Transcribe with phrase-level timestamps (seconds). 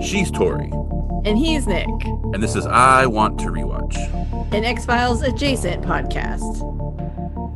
[0.00, 0.70] She's Tori,
[1.24, 1.88] And he's Nick,
[2.32, 3.96] and this is I Want to Rewatch.
[4.54, 6.62] an X Files adjacent podcast.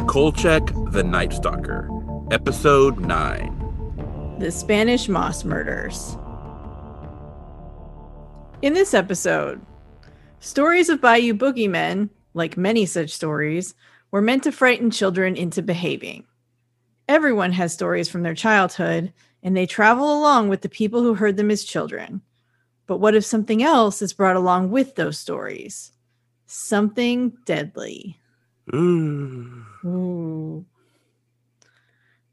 [0.06, 1.88] Kolchak the Night Stalker,
[2.30, 4.36] Episode 9.
[4.38, 6.16] The Spanish Moss Murders.
[8.62, 9.60] In this episode,
[10.40, 13.74] stories of Bayou boogeymen, like many such stories,
[14.10, 16.24] were meant to frighten children into behaving.
[17.08, 21.36] Everyone has stories from their childhood, and they travel along with the people who heard
[21.36, 22.22] them as children.
[22.86, 25.92] But what if something else is brought along with those stories?
[26.46, 28.18] Something deadly.
[28.74, 29.64] Ooh.
[29.84, 30.64] Ooh.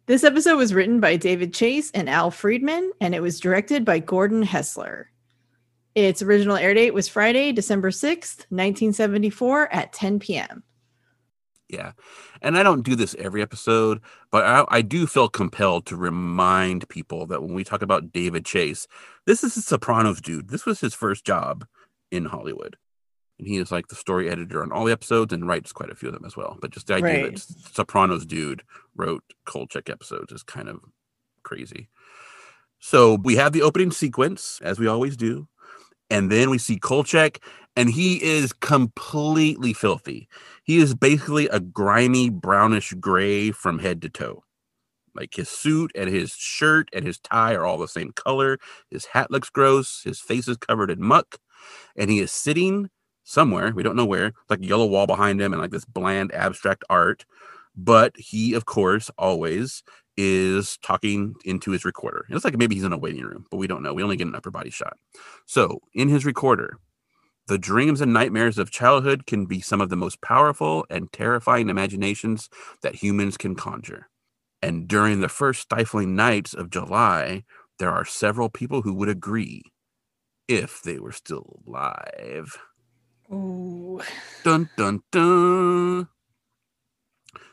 [0.08, 4.00] This episode was written by David Chase and Al Friedman, and it was directed by
[4.00, 5.12] Gordon Hessler.
[5.96, 10.64] Its original air date was Friday, December 6th, 1974, at 10 p.m.
[11.70, 11.92] Yeah.
[12.42, 14.00] And I don't do this every episode,
[14.32, 18.46] but I, I do feel compelled to remind people that when we talk about David
[18.46, 18.88] Chase,
[19.26, 20.50] this is a Sopranos dude.
[20.50, 21.66] This was his first job
[22.10, 22.78] in Hollywood.
[23.38, 25.96] And he is like the story editor on all the episodes and writes quite a
[25.96, 26.58] few of them as well.
[26.62, 27.36] But just the idea Right.
[27.36, 28.64] that Sopranos dude
[28.96, 30.80] wrote Kolchak episodes is kind of
[31.44, 31.90] crazy.
[32.80, 35.48] So we have the opening sequence, as we always do.
[36.10, 37.42] And then we see Kolchak,
[37.76, 40.28] and he is completely filthy.
[40.64, 44.44] He is basically a grimy brownish gray from head to toe.
[45.16, 48.60] Like his suit and his shirt and his tie are all the same color.
[48.92, 50.02] His hat looks gross.
[50.04, 51.38] His face is covered in muck.
[51.96, 52.90] And he is sitting
[53.24, 53.72] somewhere.
[53.74, 54.34] We don't know where.
[54.50, 57.26] Like a yellow wall behind him and like this bland abstract art.
[57.76, 59.84] But he, of course, always
[60.18, 62.26] is talking into his recorder.
[62.30, 63.94] It looks like maybe he's in a waiting room, but we don't know.
[63.94, 64.98] We only get an upper body shot.
[65.46, 66.80] So in his recorder,
[67.48, 71.70] the dreams and nightmares of childhood can be some of the most powerful and terrifying
[71.70, 72.50] imaginations
[72.82, 74.10] that humans can conjure.
[74.62, 77.44] And during the first stifling nights of July,
[77.80, 79.62] there are several people who would agree
[80.48, 82.58] if they were still alive.
[83.32, 84.02] Ooh.
[84.44, 86.08] Dun dun dun.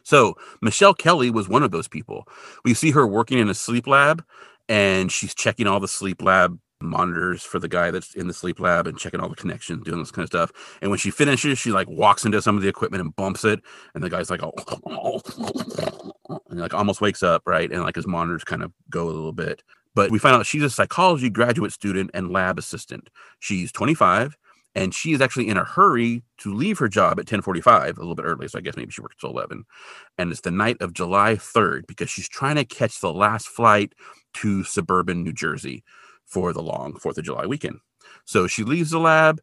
[0.05, 2.29] So Michelle Kelly was one of those people.
[2.65, 4.25] We see her working in a sleep lab
[4.69, 8.61] and she's checking all the sleep lab monitors for the guy that's in the sleep
[8.61, 10.79] lab and checking all the connections, doing this kind of stuff.
[10.83, 13.61] And when she finishes, she like walks into some of the equipment and bumps it.
[13.95, 15.21] And the guy's like, oh,
[16.51, 17.71] and like almost wakes up, right?
[17.71, 19.63] And like his monitors kind of go a little bit.
[19.95, 23.09] But we find out she's a psychology graduate student and lab assistant.
[23.39, 24.37] She's 25
[24.75, 28.15] and she is actually in a hurry to leave her job at 10:45, a little
[28.15, 29.65] bit early, so I guess maybe she works till 11.
[30.19, 33.95] And it's the night of July 3rd because she's trying to catch the last flight
[34.35, 35.85] to suburban New Jersey
[36.25, 37.79] for the long 4th of July weekend.
[38.25, 39.41] So she leaves the lab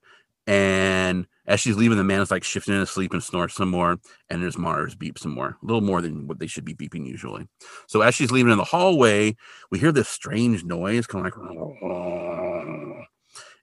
[0.48, 3.70] and as she's leaving the man is like shifting in his sleep and snores some
[3.70, 4.00] more
[4.30, 7.06] and his monitors beep some more, a little more than what they should be beeping
[7.06, 7.48] usually.
[7.88, 9.36] So as she's leaving in the hallway,
[9.70, 11.82] we hear this strange noise kind of like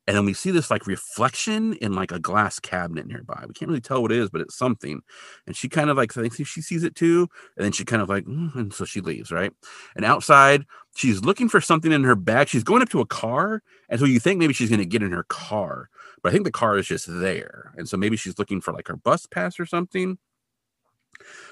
[0.08, 3.44] and then we see this like reflection in like a glass cabinet nearby.
[3.46, 5.02] We can't really tell what it is, but it's something.
[5.46, 7.28] And she kind of like thinks she sees it too.
[7.58, 9.52] And then she kind of like, "Mm," and so she leaves, right?
[9.96, 10.64] And outside,
[10.96, 12.48] she's looking for something in her bag.
[12.48, 13.62] She's going up to a car.
[13.90, 15.90] And so you think maybe she's going to get in her car,
[16.22, 17.74] but I think the car is just there.
[17.76, 20.16] And so maybe she's looking for like her bus pass or something.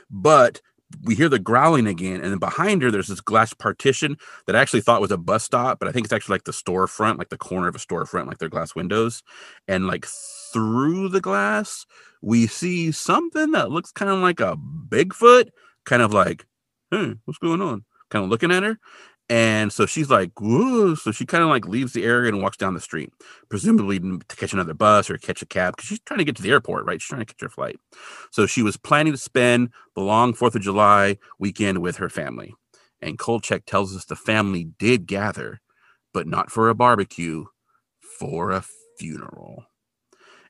[0.08, 0.62] But
[1.02, 4.16] we hear the growling again, and then behind her, there's this glass partition
[4.46, 6.52] that I actually thought was a bus stop, but I think it's actually like the
[6.52, 9.22] storefront, like the corner of a storefront, like their glass windows.
[9.66, 10.06] And like
[10.52, 11.86] through the glass,
[12.22, 15.48] we see something that looks kind of like a Bigfoot,
[15.84, 16.46] kind of like,
[16.90, 17.84] hey, what's going on?
[18.10, 18.78] Kind of looking at her.
[19.28, 20.94] And so she's like, whoa.
[20.94, 23.12] So she kind of like leaves the area and walks down the street,
[23.48, 26.42] presumably to catch another bus or catch a cab because she's trying to get to
[26.42, 27.00] the airport, right?
[27.00, 27.76] She's trying to catch her flight.
[28.30, 32.54] So she was planning to spend the long 4th of July weekend with her family.
[33.02, 35.60] And Kolchak tells us the family did gather,
[36.14, 37.46] but not for a barbecue,
[38.18, 38.64] for a
[38.96, 39.64] funeral.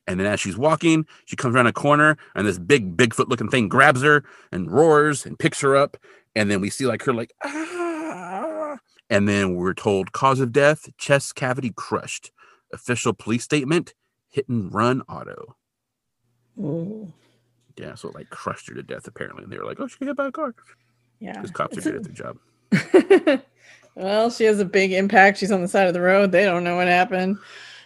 [0.05, 3.49] And then as she's walking, she comes around a corner and this big Bigfoot looking
[3.49, 5.97] thing grabs her and roars and picks her up.
[6.35, 7.86] And then we see like her like, ah.
[9.09, 12.31] And then we're told cause of death, chest cavity crushed.
[12.73, 13.93] Official police statement,
[14.29, 15.55] hit and run auto.
[16.59, 17.11] Ooh.
[17.77, 19.43] Yeah, so it like crushed her to death apparently.
[19.43, 20.53] And they were like, oh, she got hit by a car.
[21.19, 21.33] Yeah.
[21.33, 23.41] Because cops are good at their job.
[23.95, 25.37] well, she has a big impact.
[25.37, 26.31] She's on the side of the road.
[26.31, 27.37] They don't know what happened.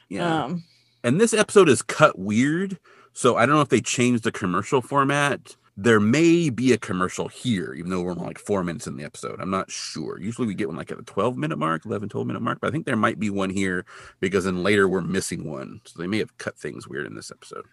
[0.09, 0.45] Yeah.
[0.45, 0.63] Um,
[1.03, 2.79] and this episode is cut weird.
[3.13, 5.55] So I don't know if they changed the commercial format.
[5.77, 9.39] There may be a commercial here, even though we're like four minutes in the episode.
[9.39, 10.19] I'm not sure.
[10.19, 12.67] Usually we get one like at the 12 minute mark, 11, 12 minute mark, but
[12.67, 13.85] I think there might be one here
[14.19, 15.81] because then later we're missing one.
[15.85, 17.65] So they may have cut things weird in this episode.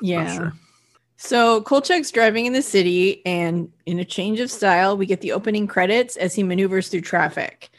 [0.00, 0.36] Yeah.
[0.36, 0.52] sure.
[1.16, 5.32] So Kolchak's driving in the city, and in a change of style, we get the
[5.32, 7.70] opening credits as he maneuvers through traffic.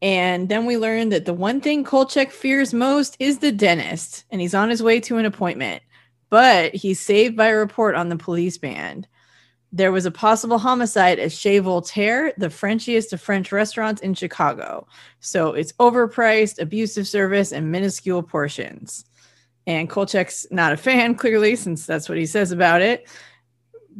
[0.00, 4.40] And then we learn that the one thing Kolchak fears most is the dentist, and
[4.40, 5.82] he's on his way to an appointment.
[6.28, 9.06] But he's saved by a report on the police band.
[9.72, 14.86] There was a possible homicide at Chez Voltaire, the Frenchiest of French restaurants in Chicago.
[15.20, 19.04] So it's overpriced, abusive service, and minuscule portions.
[19.66, 23.08] And Kolchak's not a fan, clearly, since that's what he says about it.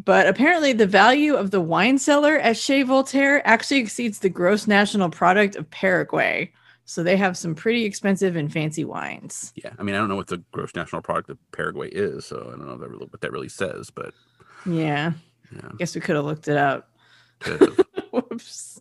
[0.05, 4.67] But apparently, the value of the wine cellar at Chez Voltaire actually exceeds the gross
[4.67, 6.53] national product of Paraguay.
[6.89, 9.53] So they have some pretty expensive and fancy wines.
[9.57, 12.45] Yeah, I mean, I don't know what the gross national product of Paraguay is, so
[12.47, 14.15] I don't know that really, what that really says, but
[14.65, 15.13] Yeah,
[15.53, 15.69] yeah.
[15.69, 16.89] I guess we could have looked it up.
[18.13, 18.81] Whoops.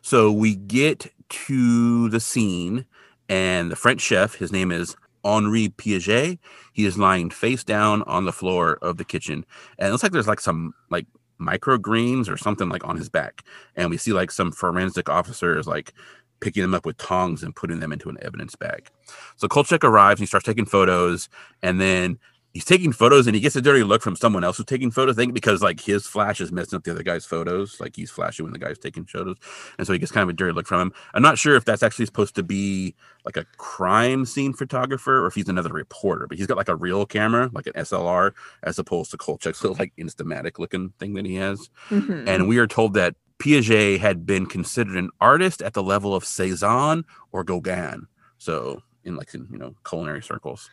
[0.00, 2.86] So we get to the scene,
[3.28, 6.38] and the French chef, his name is Henri Piaget.
[6.72, 9.44] He is lying face down on the floor of the kitchen,
[9.78, 11.06] and it looks like there's like some like
[11.38, 13.42] microgreens or something like on his back,
[13.74, 15.92] and we see like some forensic officers like
[16.40, 18.88] picking them up with tongs and putting them into an evidence bag.
[19.36, 21.28] So Kolchak arrives, and he starts taking photos,
[21.62, 22.18] and then
[22.56, 25.18] he's taking photos and he gets a dirty look from someone else who's taking photos.
[25.18, 28.10] I think because like his flash is messing up the other guy's photos, like he's
[28.10, 29.36] flashing when the guy's taking photos,
[29.76, 30.92] and so he gets kind of a dirty look from him.
[31.12, 32.94] I'm not sure if that's actually supposed to be
[33.26, 36.76] like a crime scene photographer or if he's another reporter, but he's got like a
[36.76, 38.32] real camera, like an SLR,
[38.62, 41.68] as opposed to Kolchak's little like instamatic looking thing that he has.
[41.90, 42.26] Mhm.
[42.26, 46.24] And we are told that Piaget had been considered an artist at the level of
[46.24, 48.06] Cezanne or Gauguin.
[48.38, 50.68] So in like in you know culinary circles.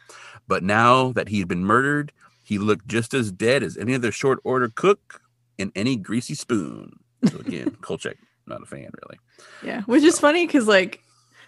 [0.47, 2.11] But now that he had been murdered,
[2.43, 5.21] he looked just as dead as any other short order cook
[5.57, 6.99] in any greasy spoon.
[7.29, 8.17] So again, Kolchak,
[8.47, 9.19] not a fan really.
[9.63, 11.01] yeah, which is funny because like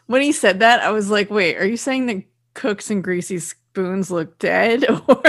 [0.05, 2.23] when he said that, I was like, "Wait, are you saying that
[2.53, 5.21] cooks and greasy spoons look dead?" Or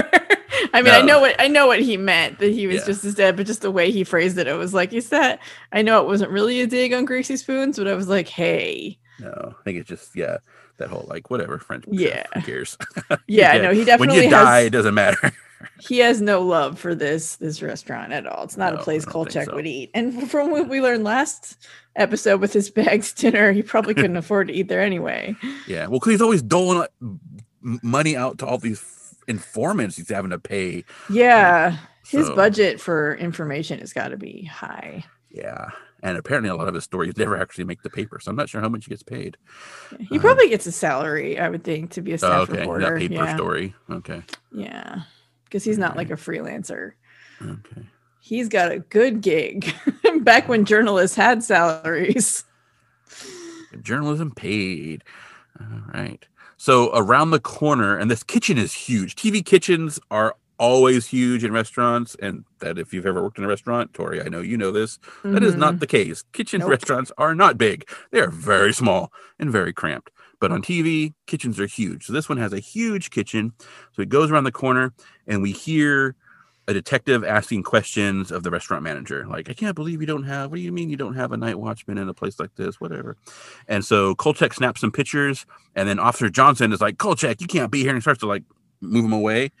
[0.73, 2.85] I mean, I know what I know what he meant that he was Yeah.
[2.85, 5.39] just as dead, but just the way he phrased it, it was like, "Is that?"
[5.71, 8.97] I know it wasn't really a dig on greasy spoons, but I was like, "Hey,
[9.19, 10.37] No, I think it's just yeah,
[10.77, 11.85] that whole like whatever French.
[11.89, 12.23] Yeah.
[12.33, 12.77] who cares?
[13.27, 14.17] yeah, Yeah, no, he definitely.
[14.17, 15.31] when you die, has." it doesn't matter.
[15.79, 18.43] he has no love for this this restaurant at all.
[18.43, 19.55] It's not No, a place Kolchak so.
[19.55, 19.89] would eat.
[19.93, 24.49] And from what we learned last episode with his bags dinner, he probably couldn't afford
[24.49, 25.35] to eat there anyway.
[25.67, 26.91] Yeah, well, because he's always doling uh, out
[27.81, 28.79] money out to all these
[29.27, 30.83] informants he's having to pay.
[31.09, 31.77] Yeah,
[32.07, 35.03] his budget for information has got to be high.
[35.29, 35.69] Yeah,
[36.01, 38.49] and apparently a lot of his stories never actually make the paper, so I'm not
[38.49, 39.37] sure how much he gets paid.
[39.99, 40.19] He Uh-huh.
[40.19, 42.79] probably gets a salary, I would think, to be a Oh, staff okay, reporter.
[42.91, 43.75] not paper yeah, story.
[43.91, 44.21] Okay,
[44.51, 45.01] yeah,
[45.45, 46.93] because he's not like a freelancer.
[47.41, 47.83] okay.
[48.19, 49.73] He's got a good gig.
[50.21, 52.43] Back when journalists had salaries.
[53.81, 55.03] Journalism paid.
[55.59, 56.25] All right.
[56.57, 59.15] So around the corner, and this kitchen is huge.
[59.15, 63.47] TV kitchens are always huge in restaurants, and that if you've ever worked in a
[63.47, 64.97] restaurant, Tori, I know you know this.
[65.23, 65.79] That is not mm-hmm.
[65.79, 66.23] the case.
[66.33, 66.69] Kitchen Nope.
[66.71, 67.87] restaurants are not big.
[68.11, 70.09] They are very small and very cramped.
[70.39, 72.05] But on TV, kitchens are huge.
[72.05, 73.53] So this one has a huge kitchen.
[73.93, 74.93] So it goes around the corner
[75.25, 76.15] and we hear
[76.67, 79.25] a detective asking questions of the restaurant manager.
[79.25, 81.37] Like, I can't believe you don't have, what do you mean you don't have a
[81.37, 82.81] night watchman in a place like this?
[82.81, 83.15] Whatever.
[83.67, 85.45] And so Kolchak snaps some pictures.
[85.75, 87.93] And then Officer Johnson is like, Kolchak, you can't be here.
[87.93, 88.43] And starts to like
[88.81, 89.51] move him away.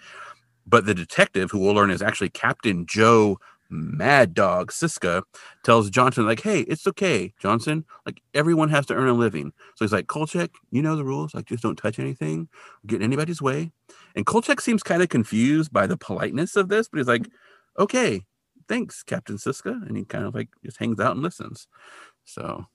[0.65, 3.39] But the detective, who we'll learn is actually Captain Joe
[3.69, 5.23] Mad Dog Siska,
[5.63, 7.85] tells Johnson, like, hey, it's okay, Johnson.
[8.05, 9.51] Like, everyone has to earn a living.
[9.75, 11.33] So he's like, Kolchak, you know the rules.
[11.33, 12.47] Like, just don't touch anything,
[12.85, 13.71] get in anybody's way.
[14.15, 17.27] And Kolchak seems kind of confused by the politeness of this, but he's like,
[17.77, 18.21] okay,
[18.67, 19.87] thanks, Captain Siska.
[19.87, 21.67] And he kind of like just hangs out and listens.
[22.25, 22.65] So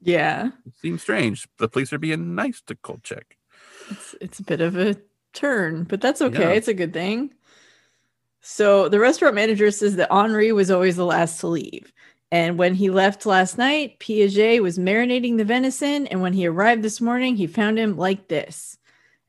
[0.00, 1.48] Yeah, it seems strange.
[1.58, 3.36] The police are being nice to Kolchak.
[3.90, 4.96] it's it's a bit of a
[5.32, 6.40] turn, but that's okay.
[6.40, 6.50] Yeah.
[6.50, 7.32] It's a good thing.
[8.46, 11.90] So the restaurant manager says that Henri was always the last to leave.
[12.30, 16.06] And when he left last night, Piaget was marinating the venison.
[16.08, 18.76] And when he arrived this morning, he found him like this.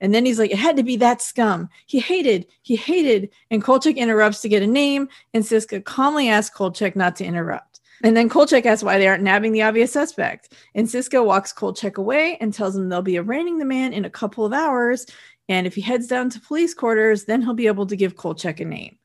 [0.02, 1.70] And then he's like, it had to be that scum.
[1.86, 3.30] He hated, he hated.
[3.50, 5.08] And Kolchak interrupts to get a name.
[5.34, 7.80] And Siska calmly asks Kolchak not to interrupt.
[8.04, 10.54] And then Kolchak asks why they aren't nabbing the obvious suspect.
[10.76, 14.10] And Siska walks Kolchak away and tells him they'll be arraigning the man in a
[14.10, 15.06] couple of hours.
[15.48, 18.60] And if he heads down to police quarters, then he'll be able to give Kolchak
[18.60, 18.98] a name.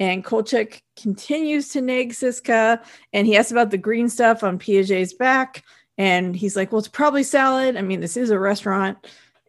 [0.00, 2.82] And Kolchak continues to nag Siska,
[3.12, 5.62] and he asks about the green stuff on Piaget's back.
[5.96, 7.76] And he's like, Well, it's probably salad.
[7.76, 8.98] I mean, this is a restaurant.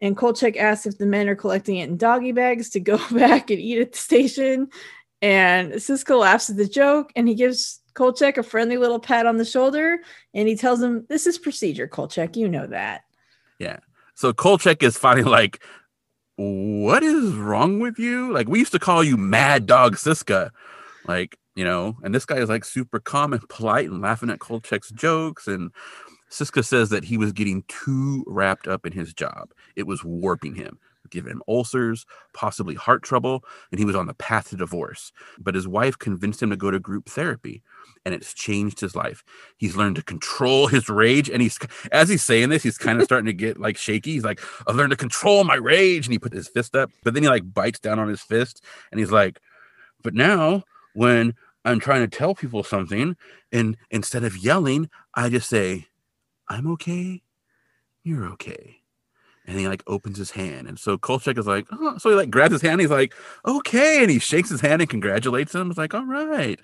[0.00, 3.50] And Kolchak asks if the men are collecting it in doggy bags to go back
[3.50, 4.68] and eat at the station.
[5.22, 9.38] And Siska laughs at the joke, and he gives Kolchak a friendly little pat on
[9.38, 9.98] the shoulder.
[10.34, 12.36] And he tells him, This is procedure, Kolchak.
[12.36, 13.02] You know that.
[13.58, 13.78] Yeah.
[14.14, 15.62] So Kolchak is finally like,
[16.36, 18.32] what is wrong with you?
[18.32, 20.50] Like we used to call you Mad Dog Siska.
[21.06, 24.38] Like, you know, and this guy is like super calm and polite and laughing at
[24.38, 25.46] Kolchak's jokes.
[25.46, 25.70] And
[26.30, 29.52] Siska says that he was getting too wrapped up in his job.
[29.76, 30.78] It was warping him,
[31.10, 35.12] giving him ulcers, possibly heart trouble, and he was on the path to divorce.
[35.38, 37.62] But his wife convinced him to go to group therapy
[38.06, 39.24] and it's changed his life.
[39.58, 41.58] He's learned to control his rage, and he's
[41.92, 44.12] as he's saying this, he's kind of starting to get like shaky.
[44.12, 47.12] He's like, "I've learned to control my rage," and he put his fist up, but
[47.14, 49.40] then he like bites down on his fist, and he's like,
[50.02, 50.62] "But now
[50.94, 51.34] when
[51.64, 53.16] I'm trying to tell people something,
[53.52, 55.88] and instead of yelling, I just say,
[56.48, 57.22] I'm okay,
[58.04, 58.82] you're okay."
[59.46, 60.68] And he like opens his hand.
[60.68, 62.80] And so Kolchak is like, oh, so he like grabs his hand.
[62.80, 63.14] He's like,
[63.46, 64.02] okay.
[64.02, 65.70] And he shakes his hand and congratulates him.
[65.70, 66.58] It's like, all right,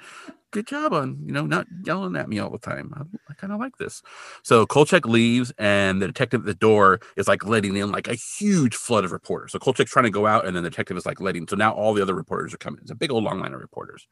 [0.52, 2.92] good job on, you know, not yelling at me all the time.
[2.94, 4.02] I, I kind of like this.
[4.44, 8.14] So Kolchak leaves and the detective at the door is like letting in like a
[8.14, 9.52] huge flood of reporters.
[9.52, 11.49] So Kolchak's trying to go out and then the detective is like letting.
[11.49, 12.80] So now all the other reporters are coming.
[12.82, 14.06] It's a big old long line of reporters.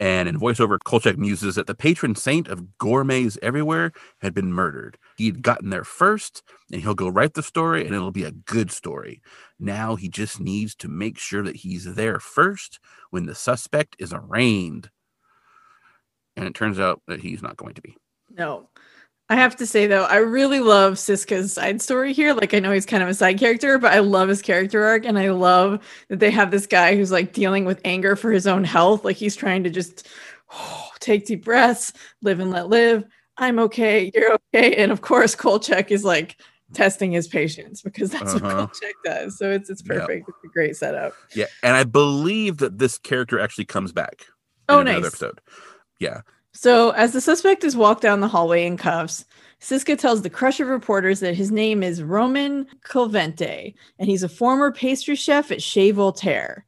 [0.00, 4.98] And in voiceover, Kolchak muses that the patron saint of gourmets everywhere had been murdered.
[5.16, 8.72] He'd gotten there first, and he'll go write the story, and it'll be a good
[8.72, 9.22] story.
[9.60, 14.12] Now he just needs to make sure that he's there first when the suspect is
[14.12, 14.90] arraigned.
[16.36, 17.96] And it turns out that he's not going to be.
[18.30, 18.68] No.
[19.30, 22.34] I have to say though, I really love Siska's side story here.
[22.34, 25.06] Like I know he's kind of a side character, but I love his character arc
[25.06, 28.46] and I love that they have this guy who's like dealing with anger for his
[28.46, 29.04] own health.
[29.04, 30.06] Like he's trying to just
[30.52, 33.04] oh, take deep breaths, live and let live.
[33.36, 34.76] I'm okay, you're okay.
[34.76, 36.36] And of course, Kolchak is like
[36.74, 38.44] testing his patience because that's uh-huh.
[38.44, 39.38] what Kolchak does.
[39.38, 40.28] So it's it's perfect.
[40.28, 40.36] Yep.
[40.36, 41.14] It's a great setup.
[41.34, 44.26] Yeah, and I believe that this character actually comes back.
[44.68, 45.04] oh, nice.
[45.04, 45.40] episode.
[46.04, 46.20] Yeah.
[46.52, 49.24] So, as the suspect is walked down the hallway in cuffs,
[49.60, 54.28] Siska tells the crush of reporters that his name is Roman Clemente and he's a
[54.28, 56.64] former pastry chef at Chez Voltaire.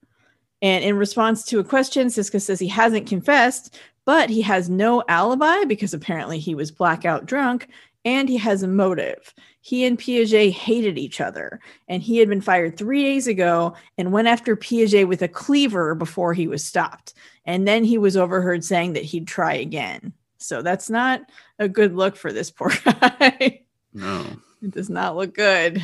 [0.62, 5.04] And in response to a question, Siska says he hasn't confessed, but he has no
[5.08, 7.68] alibi because apparently he was blackout drunk
[8.06, 9.34] and he has a motive.
[9.60, 14.12] He and Piaget hated each other, and he had been fired three days ago and
[14.12, 17.14] went after Piaget with a cleaver before he was stopped.
[17.46, 20.12] And then he was overheard saying that he'd try again.
[20.38, 21.22] So that's not
[21.58, 23.62] a good look for this poor guy.
[23.94, 24.26] No.
[24.62, 25.82] It does not look good.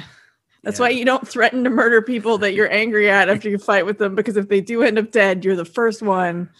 [0.62, 0.84] That's yeah.
[0.84, 3.98] why you don't threaten to murder people that you're angry at after you fight with
[3.98, 6.50] them, because if they do end up dead, you're the first one.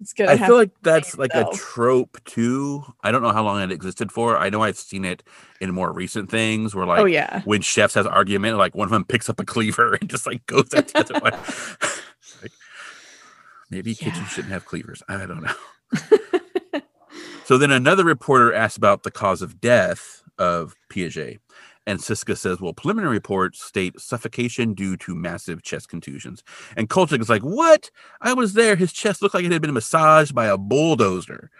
[0.00, 2.84] It's gonna I feel like that's like a trope too.
[3.02, 4.38] I don't know how long it existed for.
[4.38, 5.22] I know I've seen it
[5.60, 7.42] in more recent things where oh, like oh, yeah.
[7.44, 10.46] when chefs has argument, like one of them picks up a cleaver and just like
[10.46, 11.34] goes at the other one.
[13.70, 14.10] Maybe yeah.
[14.10, 15.02] kitchens shouldn't have cleavers.
[15.08, 15.54] I don't know.
[17.44, 21.38] so then another reporter asks about the cause of death of Piaget.
[21.86, 26.42] And Siska says, well, preliminary reports state suffocation due to massive chest contusions.
[26.76, 27.90] And Kolchak is like, what?
[28.20, 28.76] I was there.
[28.76, 31.50] His chest looked like it had been massaged by a bulldozer.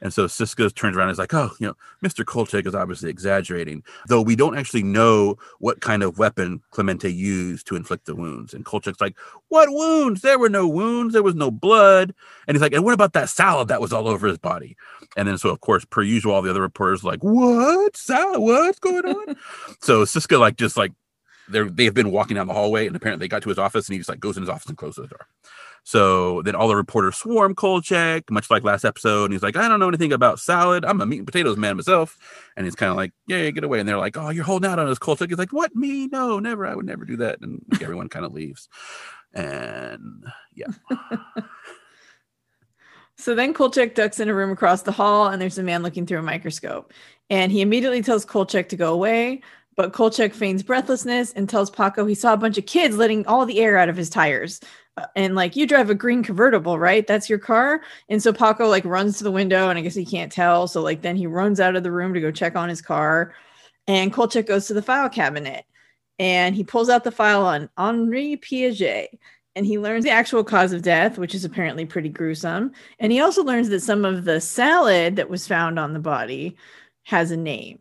[0.00, 1.74] And so Siska turns around and is like, oh, you know,
[2.04, 2.24] Mr.
[2.24, 7.66] Kolchak is obviously exaggerating, though we don't actually know what kind of weapon Clemente used
[7.66, 8.54] to inflict the wounds.
[8.54, 9.16] And Kolchak's like,
[9.48, 10.20] what wounds?
[10.20, 11.12] There were no wounds.
[11.12, 12.14] There was no blood.
[12.46, 14.76] And he's like, and what about that salad that was all over his body?
[15.16, 18.40] And then, so of course, per usual, all the other reporters like, what salad?
[18.40, 19.36] What's going on?
[19.80, 20.92] so Siska like just like
[21.48, 23.94] they're they've been walking down the hallway and apparently they got to his office and
[23.94, 25.26] he just like goes in his office and closes the door.
[25.88, 29.24] So then all the reporters swarm Kolchak, much like last episode.
[29.24, 30.84] And he's like, I don't know anything about salad.
[30.84, 32.18] I'm a meat and potatoes man myself.
[32.58, 33.80] And he's kind of like, yeah, get away.
[33.80, 35.30] And they're like, oh, you're holding out on us, Kolchak.
[35.30, 36.06] He's like, what, me?
[36.08, 36.66] No, never.
[36.66, 37.40] I would never do that.
[37.40, 38.68] And everyone kind of leaves.
[39.32, 40.66] And yeah.
[43.16, 46.04] so then Kolchak ducks in a room across the hall and there's a man looking
[46.04, 46.92] through a microscope.
[47.30, 49.40] And he immediately tells Kolchak to go away.
[49.78, 53.46] But Kolchak feigns breathlessness and tells Paco he saw a bunch of kids letting all
[53.46, 54.58] the air out of his tires
[54.96, 57.06] uh, and like you drive a green convertible, right?
[57.06, 57.82] That's your car.
[58.08, 60.66] And so Paco like runs to the window and I guess he can't tell.
[60.66, 63.36] So like then he runs out of the room to go check on his car.
[63.86, 65.64] And Kolchak goes to the file cabinet
[66.18, 69.06] and he pulls out the file on Henri Piaget
[69.54, 72.72] and he learns the actual cause of death, which is apparently pretty gruesome.
[72.98, 76.56] And he also learns that some of the salad that was found on the body
[77.04, 77.78] has a name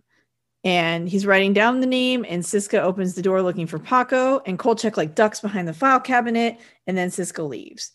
[0.63, 4.59] and he's writing down the name and Siska opens the door looking for Paco and
[4.59, 7.91] Kolchak like ducks behind the file cabinet and then Siska leaves.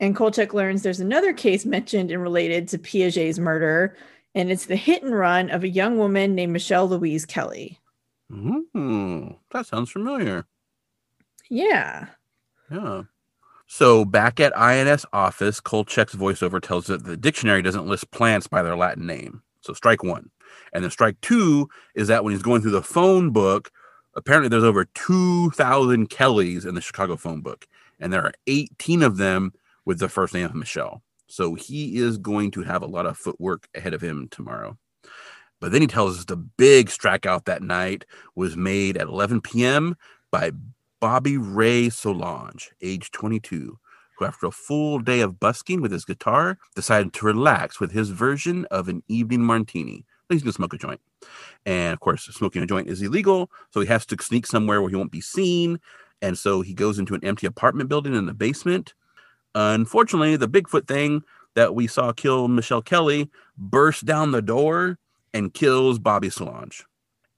[0.00, 3.96] And Kolchak learns there's another case mentioned and related to Piaget's murder
[4.34, 7.78] and it's the hit and run of a young woman named Michelle Louise Kelly.
[8.30, 10.44] Mm, that sounds familiar.
[11.50, 12.06] Yeah.
[12.70, 13.02] Yeah.
[13.66, 18.62] So back at INS office, Kolchak's voiceover tells that the dictionary doesn't list plants by
[18.62, 19.42] their Latin name.
[19.60, 20.30] So strike one.
[20.78, 23.72] And then strike two is that when he's going through the phone book
[24.18, 27.66] apparently there's over 2,000 Kellys in the Chicago phone book,
[27.98, 29.52] and there are 18 of them
[29.84, 31.02] with the first name of Michelle.
[31.28, 34.76] So he is going to have a lot of footwork ahead of him tomorrow.
[35.60, 38.04] But then he tells us the big strikeout that night
[38.34, 39.96] was made at 11 p.m.
[40.30, 40.52] by
[41.00, 43.78] Bobby Ray Solange, age 22,
[44.18, 48.10] who, after a full day of busking with his guitar, decided to relax with his
[48.10, 50.04] version of an evening martini.
[50.28, 51.00] He's going to smoke a joint.
[51.64, 53.50] And of course, smoking a joint is illegal.
[53.72, 55.80] So he has to sneak somewhere where he won't be seen.
[56.20, 58.94] And so he goes into an empty apartment building in the basement.
[59.54, 61.22] Unfortunately, the Bigfoot thing
[61.54, 64.98] that we saw kill Michelle Kelly bursts down the door
[65.32, 66.84] and kills Bobby Solange.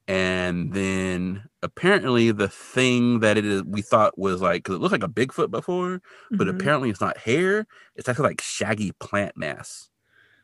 [0.07, 4.91] And then apparently the thing that it is we thought was like because it looked
[4.91, 6.55] like a Bigfoot before, but Mhm.
[6.59, 7.67] apparently it's not hair.
[7.95, 9.90] It's actually like shaggy plant mass.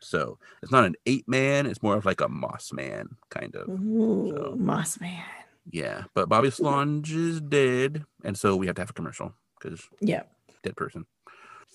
[0.00, 3.68] So it's not an ape man, it's more of like a moss man, kind of.
[3.68, 5.22] Ooh, So- Moss Man.
[5.70, 6.04] Yeah.
[6.14, 8.04] But Bobby Solange is dead.
[8.24, 10.22] And so we have to have a commercial because yeah,
[10.62, 11.04] dead person.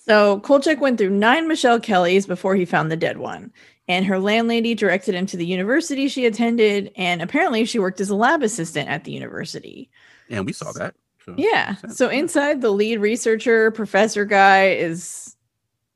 [0.05, 3.51] So Kolchak went through nine Michelle Kellys before he found the dead one.
[3.87, 6.91] And her landlady directed him to the university she attended.
[6.95, 9.89] And apparently she worked as a lab assistant at the university.
[10.29, 10.95] And we saw that.
[11.25, 11.75] So Yeah.
[11.89, 15.35] So inside the lead researcher, professor guy is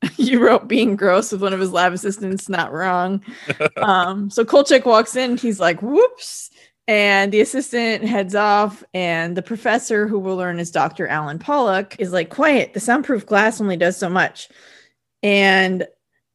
[0.17, 3.23] you wrote being gross with one of his lab assistants, not wrong.
[3.77, 6.51] um, so Kolchak walks in, he's like, whoops.
[6.89, 11.07] And the assistant heads off, and the professor, who we'll learn is Dr.
[11.07, 14.47] Alan Pollock, is like, quiet, the soundproof glass only does so much.
[15.21, 15.85] And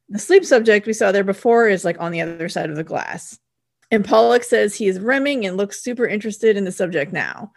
[0.09, 2.83] the sleep subject we saw there before is like on the other side of the
[2.83, 3.39] glass.
[3.89, 7.51] And Pollock says he is remming and looks super interested in the subject now.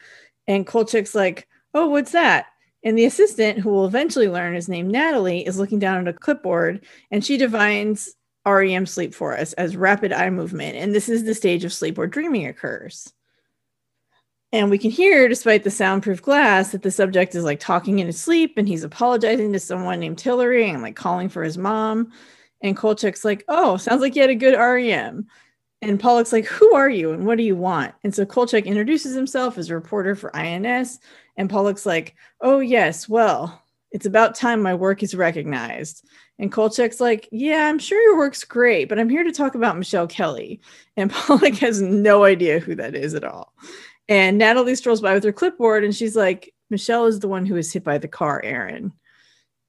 [0.46, 2.46] And Kolchak's like, oh, what's that?
[2.86, 6.16] And the assistant, who we'll eventually learn is named Natalie, is looking down at a
[6.16, 8.14] clipboard and she defines
[8.46, 10.76] REM sleep for us as rapid eye movement.
[10.76, 13.12] And this is the stage of sleep where dreaming occurs.
[14.52, 18.06] And we can hear, despite the soundproof glass, that the subject is like talking in
[18.06, 22.12] his sleep and he's apologizing to someone named Tillery and like calling for his mom.
[22.62, 25.26] And Kolchak's like, oh, sounds like you had a good REM.
[25.82, 27.94] And Pollock's like, who are you and what do you want?
[28.04, 31.00] And so Kolchak introduces himself as a reporter for INS.
[31.36, 36.06] And Pollock's like, oh, yes, well, it's about time my work is recognized.
[36.38, 39.78] And Kolchak's like, yeah, I'm sure your work's great, but I'm here to talk about
[39.78, 40.60] Michelle Kelly.
[40.96, 43.54] And Pollock has no idea who that is at all.
[44.08, 47.54] And Natalie strolls by with her clipboard and she's like, Michelle is the one who
[47.54, 48.92] was hit by the car, Aaron.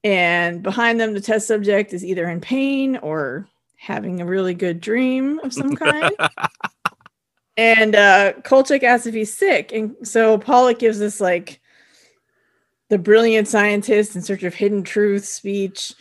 [0.03, 4.81] And behind them, the test subject is either in pain or having a really good
[4.81, 6.13] dream of some kind.
[7.57, 9.71] and uh, Kolchak asks if he's sick.
[9.73, 11.59] And so Pollock gives this like
[12.89, 15.93] the brilliant scientist in search of hidden truth speech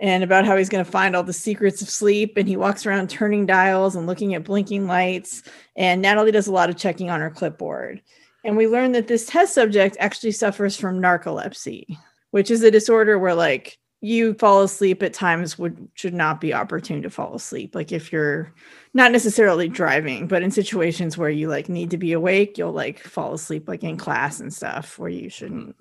[0.00, 2.36] and about how he's going to find all the secrets of sleep.
[2.36, 5.44] And he walks around turning dials and looking at blinking lights.
[5.76, 8.02] And Natalie does a lot of checking on her clipboard.
[8.44, 11.96] And we learn that this test subject actually suffers from narcolepsy,
[12.32, 16.52] which is a disorder where like you fall asleep at times would should not be
[16.52, 17.74] opportune to fall asleep.
[17.74, 18.52] Like if you're
[18.92, 22.98] not necessarily driving, but in situations where you like need to be awake, you'll like
[23.00, 25.74] fall asleep like in class and stuff where you shouldn't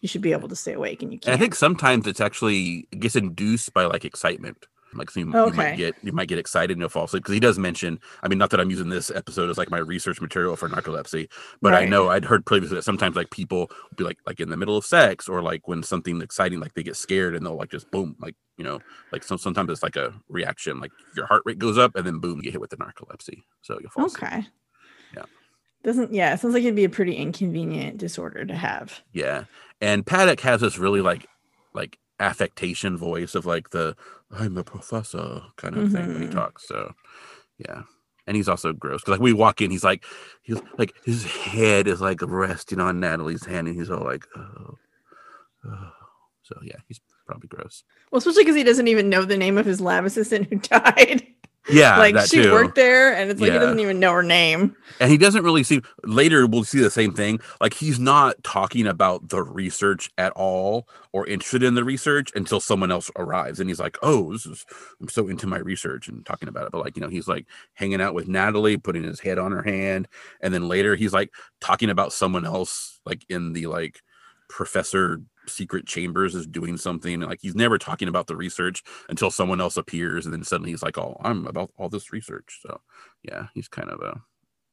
[0.00, 1.34] you should be able to stay awake and you can't.
[1.34, 4.66] I think sometimes it's actually it gets induced by like excitement.
[4.94, 7.34] Like so you, you might get you might get excited and you'll fall asleep because
[7.34, 8.00] he does mention.
[8.22, 11.28] I mean, not that I'm using this episode as like my research material for narcolepsy,
[11.60, 14.50] but I know I'd heard previously that sometimes like people will be like like in
[14.50, 17.56] the middle of sex or like when something exciting like they get scared and they'll
[17.56, 18.80] like just boom like you know
[19.12, 22.18] like some sometimes it's like a reaction like your heart rate goes up and then
[22.18, 24.24] boom you get hit with the narcolepsy so you'll fall asleep.
[24.24, 24.46] Okay.
[25.16, 25.24] Yeah.
[25.82, 29.02] Doesn't yeah, it sounds like it'd be a pretty inconvenient disorder to have.
[29.12, 29.44] Yeah.
[29.80, 31.26] And Paddock has this really like
[31.74, 33.96] like affectation voice of like the
[34.32, 36.32] I'm a professor kind of thing when he Mhm.
[36.34, 36.66] talks.
[36.68, 36.92] So
[37.58, 37.82] yeah.
[38.26, 40.04] And he's also gross because like we walk in, he's like
[40.42, 44.78] he's like his head is like resting on Natalie's hand and he's all like oh,
[45.66, 45.92] oh.
[46.42, 47.82] so yeah, he's probably gross.
[48.12, 51.26] Well, especially because he doesn't even know the name of his lab assistant who died.
[51.68, 52.52] Yeah, like she too.
[52.52, 53.54] worked there, and it's like Yeah.
[53.54, 54.74] he doesn't even know her name.
[54.98, 58.86] and he doesn't really see later we'll see the same thing like he's not talking
[58.86, 63.70] about the research at all or interested in the research until someone else arrives and
[63.70, 64.66] he's like oh this is
[65.00, 67.46] i'm so into my research and talking about it but like you know he's like
[67.74, 70.06] hanging out with natalie putting his head on her hand
[70.42, 74.02] and then later he's like talking about someone else like in the like
[74.48, 79.60] professor secret chambers is doing something like he's never talking about the research until someone
[79.60, 82.80] else appears and then suddenly he's like oh i'm about all this research so
[83.22, 84.20] yeah he's kind of a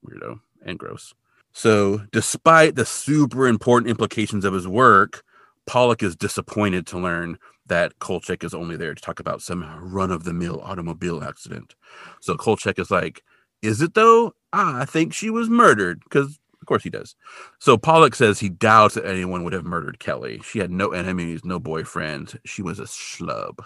[0.06, 1.14] weirdo and gross.
[1.54, 5.24] So, despite the super important implications of his work,
[5.66, 10.12] Pollock is disappointed to learn that Kolchak is only there to talk about some run
[10.12, 11.76] of the mill automobile accident.
[12.22, 13.24] So, Kolchak is like,
[13.62, 14.34] Is it though?
[14.54, 17.16] Ah, I think she was murdered because course he does.
[17.60, 20.40] So Pollock says he doubts that anyone would have murdered Kelly.
[20.44, 22.40] She had no enemies, no boyfriend.
[22.46, 23.60] She was a schlub.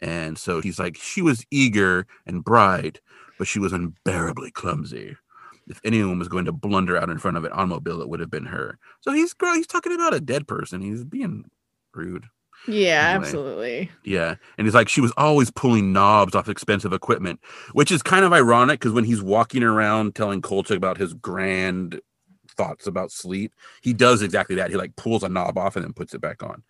[0.00, 3.00] And so he's like, she was eager and bright,
[3.38, 5.16] but she was unbearably clumsy.
[5.66, 8.30] If anyone was going to blunder out in front of an automobile, it would have
[8.30, 8.78] been her.
[9.00, 10.82] So he's he's talking about a dead person.
[10.82, 11.50] He's being
[11.94, 12.26] rude.
[12.66, 13.26] Yeah, anyway.
[13.26, 13.90] absolutely.
[14.04, 14.36] Yeah.
[14.56, 17.40] And he's like, she was always pulling knobs off expensive equipment,
[17.72, 22.00] which is kind of ironic because when he's walking around telling Kolchak about his grand
[22.56, 24.70] thoughts about sleep, he does exactly that.
[24.70, 26.62] He like pulls a knob off and then puts it back on.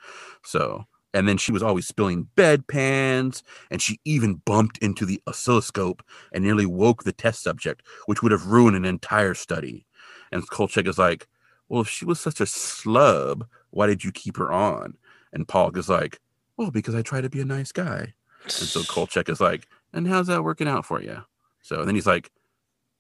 [0.43, 6.03] So, and then she was always spilling bedpans, and she even bumped into the oscilloscope
[6.33, 9.87] and nearly woke the test subject, which would have ruined an entire study.
[10.33, 11.29] And Kolchak is like,
[11.69, 14.97] well, if she was such a slub, why did you keep her on?
[15.35, 16.21] And Pollock is like,
[16.57, 18.15] well, because I try to be a nice guy.
[18.45, 21.25] And so Kolchak is like, and how's that working out for you?
[21.63, 22.31] So then he's like,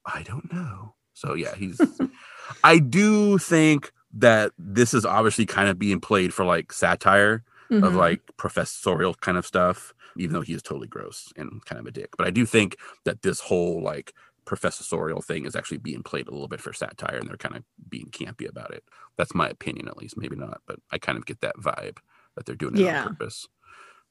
[0.04, 0.94] I don't know.
[1.12, 1.80] So yeah, he's,
[2.64, 7.84] I do think that this is obviously kind of being played for like satire mm-hmm.
[7.84, 11.86] of like professorial kind of stuff, even though he is totally gross and kind of
[11.86, 12.16] a dick.
[12.16, 14.12] But I do think that this whole like
[14.44, 17.64] professorial thing is actually being played a little bit for satire and they're kind of
[17.88, 18.84] being campy about it.
[19.16, 20.16] That's my opinion, at least.
[20.16, 21.98] Maybe not, but I kind of get that vibe
[22.36, 23.02] that they're doing it yeah.
[23.02, 23.46] on purpose.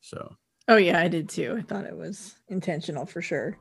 [0.01, 0.35] So.
[0.67, 1.55] Oh yeah, I did too.
[1.57, 3.57] I thought it was intentional for sure.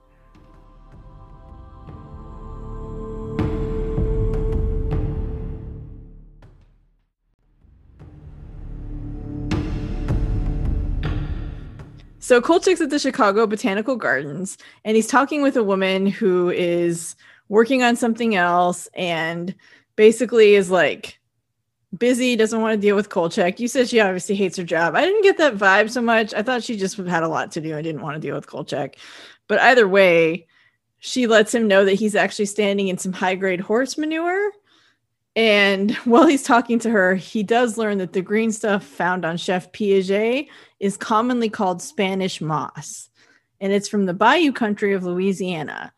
[12.23, 17.17] So Kolchak's at the Chicago Botanical Gardens and he's talking with a woman who is
[17.49, 19.55] working on something else and
[19.97, 21.19] basically is like
[21.97, 23.61] busy, doesn't want to deal with Kolchak.
[23.61, 24.95] You said she obviously hates her job.
[24.95, 26.33] I didn't get that vibe so much.
[26.35, 27.77] I thought she just had a lot to do.
[27.77, 28.97] I didn't want to deal with Kolchak.
[29.49, 30.47] But either way,
[30.99, 34.53] she lets him know that he's actually standing in some high grade horse manure.
[35.35, 39.37] And while he's talking to her, he does learn that the green stuff found on
[39.37, 40.49] Chef Piaget
[40.81, 43.11] is commonly called Spanish moss.
[43.61, 45.93] And it's from the bayou country of Louisiana.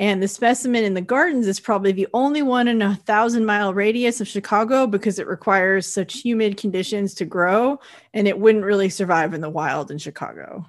[0.00, 3.74] And the specimen in the gardens is probably the only one in a thousand mile
[3.74, 7.78] radius of Chicago because it requires such humid conditions to grow
[8.14, 10.64] and it wouldn't really survive in the wild in Chicago.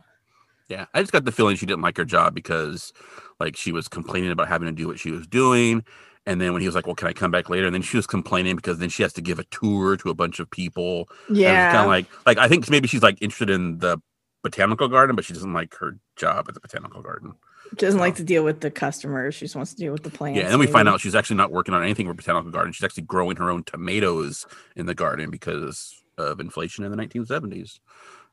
[0.67, 2.91] Yeah, I just got the feeling she didn't like her job because
[3.39, 5.85] like she was complaining about having to do what she was doing.
[6.25, 7.65] And then when he was like, Well, can I come back later?
[7.65, 10.13] And then she was complaining because then she has to give a tour to a
[10.13, 11.07] bunch of people.
[11.29, 11.71] Yeah.
[11.71, 13.97] Kind of like like I think maybe she's like interested in the
[14.43, 17.33] botanical garden, but she doesn't like her job at the botanical garden.
[17.69, 19.35] She doesn't like to deal with the customers.
[19.35, 20.37] She just wants to deal with the plants.
[20.37, 22.73] Yeah, and then we find out she's actually not working on anything for botanical garden.
[22.73, 27.79] She's actually growing her own tomatoes in the garden because of inflation in the 1970s.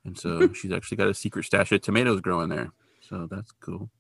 [0.05, 0.53] And so mm-hmm.
[0.55, 2.73] she's actually got a secret stash of tomatoes growing there.
[3.09, 3.91] So that's cool.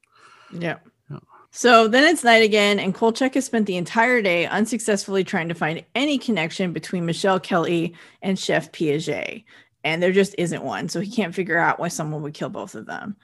[0.53, 0.79] Yeah.
[1.11, 1.18] yeah.
[1.51, 5.55] So then it's night again, and Kolchak has spent the entire day unsuccessfully trying to
[5.55, 9.44] find any connection between Michelle Kelly and Chef Piaget.
[9.85, 10.88] And there just isn't one.
[10.88, 13.17] So he can't figure out why someone would kill both of them.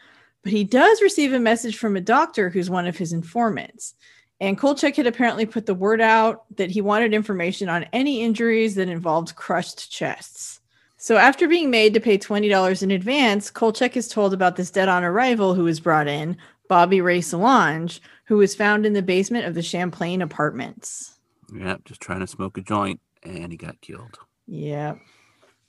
[0.43, 3.95] But he does receive a message from a doctor who's one of his informants.
[4.41, 8.75] And Kolchak had apparently put the word out that he wanted information on any injuries
[8.75, 10.61] that involved crushed chests.
[10.97, 14.89] So after being made to pay $20 in advance, Kolchak is told about this dead
[14.89, 16.37] on arrival who was brought in,
[16.69, 21.19] Bobby Ray Solange, who was found in the basement of the Champlain apartments.
[21.55, 24.19] Yep, just trying to smoke a joint and he got killed.
[24.47, 24.99] Yep.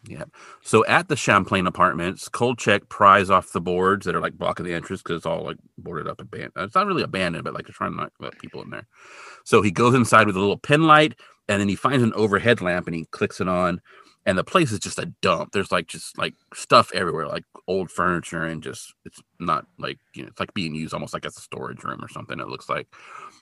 [0.07, 0.25] Yeah.
[0.61, 4.73] So at the Champlain apartments, Kolchak pries off the boards that are like blocking the
[4.73, 6.53] entrance because it's all like boarded up abandoned.
[6.57, 8.87] It's not really abandoned, but like they're trying to not let people in there.
[9.43, 11.15] So he goes inside with a little pin light
[11.47, 13.81] and then he finds an overhead lamp and he clicks it on.
[14.27, 15.51] And the place is just a dump.
[15.51, 20.23] There's like just like stuff everywhere, like old furniture, and just it's not like you
[20.23, 22.39] know, it's like being used almost like as a storage room or something.
[22.39, 22.87] It looks like.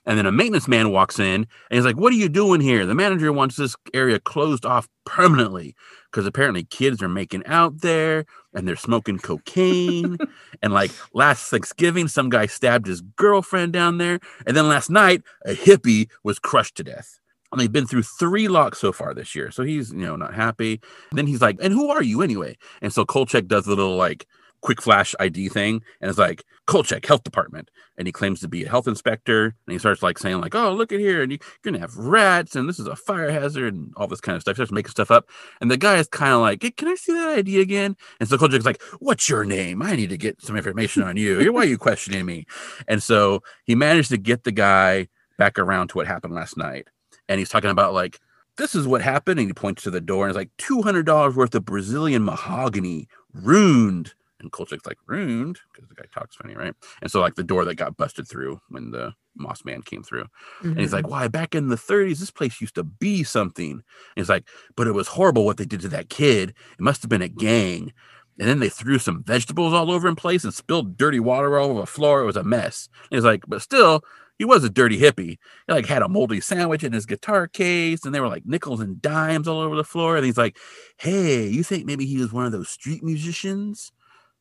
[0.06, 2.84] And then a maintenance man walks in and he's like, What are you doing here?
[2.86, 5.74] The manager wants this area closed off permanently
[6.10, 10.18] because apparently kids are making out there and they're smoking cocaine.
[10.62, 14.20] and like last Thanksgiving, some guy stabbed his girlfriend down there.
[14.46, 17.18] And then last night, a hippie was crushed to death.
[17.50, 19.50] And they've been through three locks so far this year.
[19.52, 20.80] So he's, you know, not happy.
[21.10, 22.56] And then he's like, and who are you anyway?
[22.82, 24.26] And so Kolchak does a little like,
[24.64, 27.70] quick flash ID thing and it's like Kolchak health department.
[27.98, 30.72] And he claims to be a health inspector and he starts like saying like oh
[30.72, 33.92] look at here and you're gonna have rats and this is a fire hazard and
[33.96, 34.54] all this kind of stuff.
[34.54, 35.28] He starts making stuff up
[35.60, 37.94] and the guy is kind of like hey, can I see that ID again?
[38.18, 39.82] And so Kolchak's like what's your name?
[39.82, 41.52] I need to get some information on you.
[41.52, 42.46] Why are you questioning me?
[42.88, 46.88] And so he managed to get the guy back around to what happened last night
[47.28, 48.18] and he's talking about like
[48.56, 51.54] this is what happened and he points to the door and it's like $200 worth
[51.54, 56.74] of Brazilian mahogany ruined And Kolchak's like, ruined, because the guy talks funny, right?
[57.02, 60.26] And so, like, the door that got busted through when the Moss Man came through.
[60.62, 61.12] And he's like, mm-hmm.
[61.12, 63.72] why, back in the 30s, this place used to be something.
[63.72, 63.82] And
[64.14, 66.50] he's like, but it was horrible what they did to that kid.
[66.50, 67.92] It must have been a gang.
[68.38, 71.70] And then they threw some vegetables all over in place and spilled dirty water all
[71.70, 72.20] over the floor.
[72.20, 72.88] It was a mess.
[73.10, 74.02] And he's like, but still,
[74.38, 75.38] he was a dirty hippie.
[75.66, 78.80] He like had a moldy sandwich in his guitar case, and there were like nickels
[78.80, 80.16] and dimes all over the floor.
[80.16, 80.58] And he's like,
[80.96, 83.92] "Hey, you think maybe he was one of those street musicians?"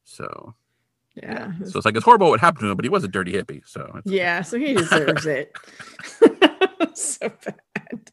[0.03, 0.53] So,
[1.15, 1.51] yeah.
[1.65, 3.61] so it's like it's horrible what happened to him, but he was a dirty hippie.
[3.65, 5.55] So, it's- Yeah, so he deserves it.
[6.93, 8.11] so bad.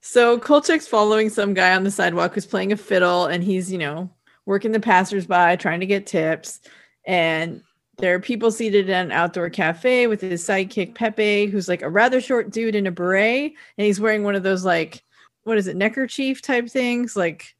[0.00, 3.78] So Kolchak's following some guy on the sidewalk who's playing a fiddle, and he's, you
[3.78, 4.10] know,
[4.46, 6.60] working the passersby, trying to get tips.
[7.04, 7.62] And
[7.98, 11.90] there are people seated at an outdoor cafe with his sidekick Pepe, who's like a
[11.90, 15.02] rather short dude in a beret, and he's wearing one of those like,
[15.42, 17.16] what is it, neckerchief type things?
[17.16, 17.54] Like,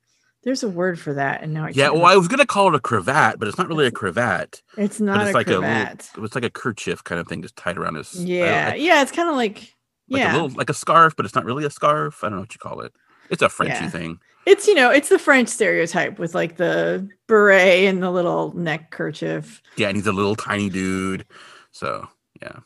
[0.48, 1.90] there's a word for that, and now I yeah.
[1.90, 4.62] Well, I was gonna call it a cravat, but it's not really a cravat.
[4.78, 5.62] it's not it's a like cravat.
[5.62, 8.18] a little, it's like a kerchief kind of thing, just tied around his.
[8.18, 9.74] I- yeah, I- yeah, it's kind of like
[10.08, 12.24] like yeah, a little like a scarf, but it's not really a scarf.
[12.24, 12.94] I don't know what you call it.
[13.28, 13.90] It's a Frenchy Yeah.
[13.90, 14.20] thing.
[14.46, 18.90] it's you know it's the French stereotype with like the beret and the little neck
[18.90, 19.60] kerchief.
[19.76, 21.26] Yeah, and he's a little tiny dude.
[21.72, 22.08] So
[22.40, 22.60] yeah.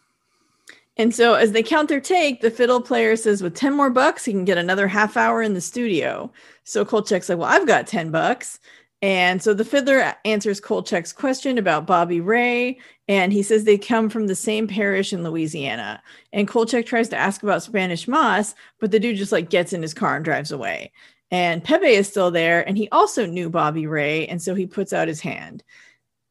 [0.96, 4.24] And so as they count their take, the fiddle player says with 10 more bucks,
[4.24, 6.30] he can get another half hour in the studio.
[6.64, 8.60] So Kolchak's like, Well, I've got 10 bucks.
[9.02, 12.78] And so the fiddler answers Kolchak's question about Bobby Ray,
[13.08, 16.00] and he says they come from the same parish in Louisiana.
[16.32, 19.82] And Kolchak tries to ask about Spanish moss, but the dude just like gets in
[19.82, 20.92] his car and drives away.
[21.32, 24.92] And Pepe is still there, and he also knew Bobby Ray, and so he puts
[24.92, 25.64] out his hand.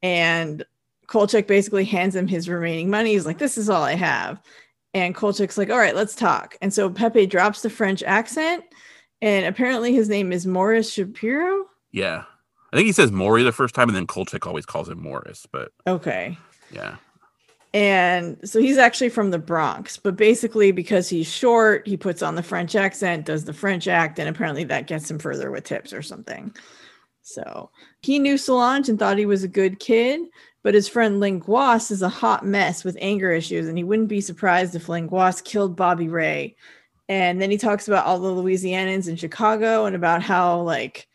[0.01, 0.63] And
[1.11, 3.11] Kolchak basically hands him his remaining money.
[3.11, 4.41] He's like, This is all I have.
[4.93, 6.55] And Kolchak's like, All right, let's talk.
[6.61, 8.63] And so Pepe drops the French accent.
[9.21, 11.65] And apparently his name is Morris Shapiro.
[11.91, 12.23] Yeah.
[12.71, 15.45] I think he says Maury the first time, and then Kolchak always calls him Morris.
[15.51, 16.37] But Okay.
[16.71, 16.95] yeah.
[17.73, 22.35] And so he's actually from the Bronx, but basically because he's short, he puts on
[22.35, 25.91] the French accent, does the French act, and apparently that gets him further with tips
[25.93, 26.53] or something.
[27.21, 27.69] So
[28.01, 30.21] he knew Solange and thought he was a good kid,
[30.63, 34.21] but his friend Linguas is a hot mess with anger issues, and he wouldn't be
[34.21, 36.55] surprised if Linguas killed Bobby Ray.
[37.09, 41.07] And then he talks about all the Louisianans in Chicago and about how like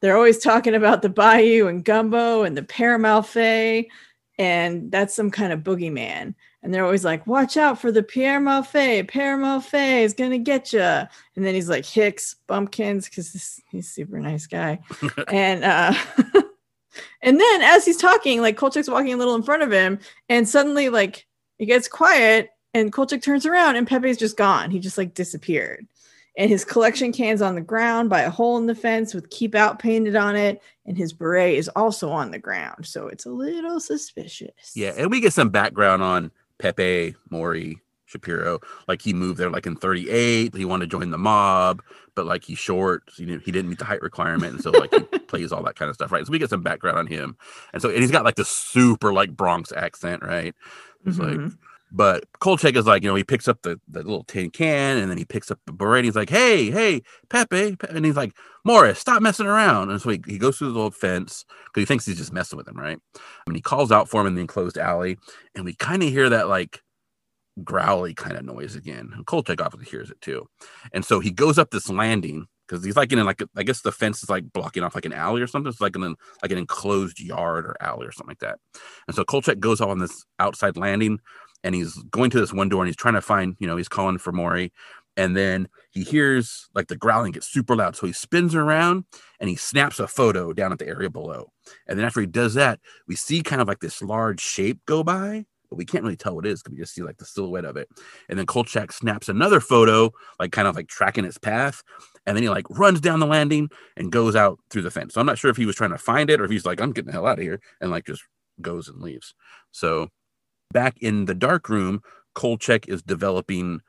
[0.00, 3.88] they're always talking about the Bayou and Gumbo and the Père Malfait
[4.38, 6.34] and that's some kind of boogeyman.
[6.62, 9.08] And they're always like, "Watch out for the Pierre Malfait.
[9.08, 13.32] Pierre Malfait is gonna get you." And then he's like Hicks, Bumpkins, because
[13.70, 14.78] he's a super nice guy.
[15.28, 15.94] and uh,
[17.22, 20.48] and then as he's talking, like Kolchak's walking a little in front of him, and
[20.48, 21.26] suddenly like
[21.58, 24.70] it gets quiet, and Kolchak turns around, and Pepe's just gone.
[24.70, 25.86] He just like disappeared.
[26.38, 29.54] And his collection cans on the ground by a hole in the fence with "Keep
[29.54, 33.30] Out" painted on it, and his beret is also on the ground, so it's a
[33.30, 34.72] little suspicious.
[34.74, 34.92] Yeah.
[34.96, 38.60] And we get some background on Pepe, Maury, Shapiro.
[38.88, 40.54] Like he moved there like in 38.
[40.54, 41.82] He wanted to join the mob,
[42.14, 43.02] but like he's short.
[43.10, 44.54] So he, didn't, he didn't meet the height requirement.
[44.54, 46.24] And so like he plays all that kind of stuff, right?
[46.26, 47.36] So we get some background on him.
[47.72, 50.54] And so and he's got like the super like Bronx accent, right?
[51.06, 51.58] It's like Mhm.
[51.94, 55.10] But Kolchak is like, you know, he picks up the, the little tin can and
[55.10, 55.98] then he picks up the beret.
[55.98, 57.76] And he's like, hey, hey, Pepe.
[57.76, 58.32] Pe-" And he's like,
[58.64, 59.90] Morris, stop messing around.
[59.90, 62.56] And so he, he goes through the old fence because he thinks he's just messing
[62.56, 62.98] with him, right?
[63.46, 65.18] And he calls out for him in the enclosed alley.
[65.54, 66.80] And we kind of hear that like
[67.62, 69.10] growly kind of noise again.
[69.14, 70.46] And Kolchak obviously hears it too.
[70.92, 73.92] And so he goes up this landing because he's like in like, I guess the
[73.92, 75.68] fence is like blocking off like an alley or something.
[75.70, 78.58] It's like an, like an enclosed yard or alley or something like that.
[79.06, 81.18] And so Kolchak goes on this outside landing
[81.64, 83.88] and he's going to this one door and he's trying to find, you know, he's
[83.88, 84.72] calling for Maury.
[85.16, 87.96] And then he hears like the growling gets super loud.
[87.96, 89.04] So he spins around
[89.38, 91.52] and he snaps a photo down at the area below.
[91.86, 95.04] And then after he does that, we see kind of like this large shape go
[95.04, 97.24] by, but we can't really tell what it is because we just see like the
[97.24, 97.88] silhouette of it.
[98.28, 101.82] And then Kolchak snaps another photo, like kind of like tracking its path.
[102.26, 105.14] And then he like runs down the landing and goes out through the fence.
[105.14, 106.78] So I'm not sure if he was trying to find it or if he's like,
[106.78, 108.22] I'm getting the hell out of here and like just
[108.60, 109.32] goes and leaves.
[109.70, 110.08] So
[110.74, 112.02] back in the dark room,
[112.34, 113.80] Kolchak is developing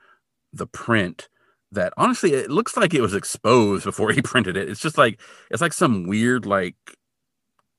[0.53, 1.27] the print
[1.73, 4.69] that honestly it looks like it was exposed before he printed it.
[4.69, 5.19] It's just like
[5.51, 6.75] it's like some weird like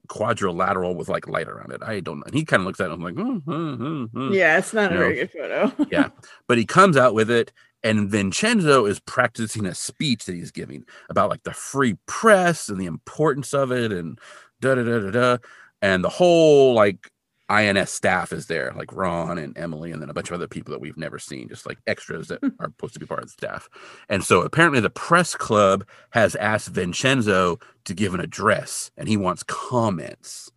[0.08, 1.82] quadrilateral with like light around it.
[1.82, 2.24] I don't know.
[2.26, 4.72] And he kind of looks at it I'm like, "Hmm, hmm, hmm, hmm." Yeah, it's
[4.72, 5.00] not a No.
[5.00, 5.72] very good photo.
[5.90, 6.08] yeah.
[6.48, 10.84] But he comes out with it, and Vincenzo is practicing a speech that he's giving
[11.10, 14.18] about like the free press and the importance of it, and
[14.60, 15.36] da da da da da.
[15.82, 17.10] And the whole like
[17.48, 20.72] INS staff is there, like Ron and Emily, and then a bunch of other people
[20.72, 22.48] that we've never seen, just like extras that hmm.
[22.58, 23.68] are supposed to be part of the staff.
[24.08, 29.16] And so apparently the press club has asked Vincenzo to give an address and he
[29.16, 30.50] wants comments.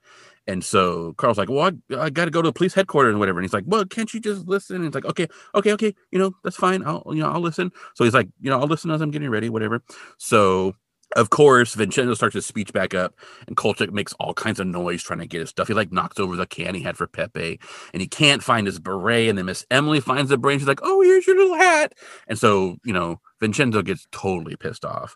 [0.48, 3.20] And so Carl's like, Well, I, I got to go to the police headquarters and
[3.20, 3.40] whatever.
[3.40, 4.78] And he's like, Well, can't you just listen?
[4.78, 6.84] And he's like, Okay, okay, okay, you know, that's fine.
[6.86, 7.70] I'll, you know, I'll listen.
[7.96, 9.84] So he's like, You know, I'll listen as I'm getting ready, whatever.
[10.18, 10.74] So
[11.16, 13.16] of course, Vincenzo starts his speech back up,
[13.48, 15.68] and Kolchak makes all kinds of noise trying to get his stuff.
[15.68, 17.60] He like knocks over the can he had for Pepe,
[17.94, 19.30] and he can't find his beret.
[19.30, 20.56] And then Miss Emily finds the beret.
[20.56, 21.94] And she's like, "Oh, here's your little hat."
[22.28, 25.16] And so, you know, Vincenzo gets totally pissed off,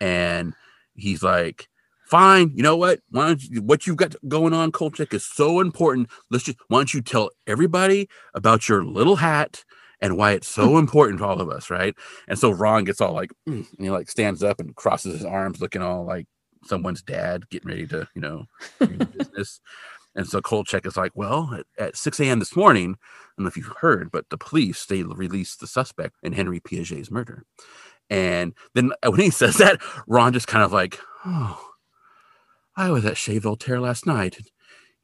[0.00, 0.54] and
[0.94, 1.68] he's like,
[2.06, 3.00] "Fine, you know what?
[3.10, 6.10] Why don't you, what you've got going on, Kolchak, is so important.
[6.30, 9.64] Let's just why don't you tell everybody about your little hat?"
[10.00, 11.94] And why it's so important to all of us, right?
[12.28, 15.24] And so Ron gets all like, mm, and he like stands up and crosses his
[15.24, 16.26] arms, looking all like
[16.64, 18.44] someone's dad, getting ready to, you know,
[18.78, 19.60] business.
[20.14, 22.40] And so Kolchak is like, well, at, at 6 a.m.
[22.40, 26.16] this morning, I don't know if you've heard, but the police, they released the suspect
[26.22, 27.44] in Henry Piaget's murder.
[28.08, 31.64] And then when he says that, Ron just kind of like, oh,
[32.76, 34.38] I was at Chez Voltaire last night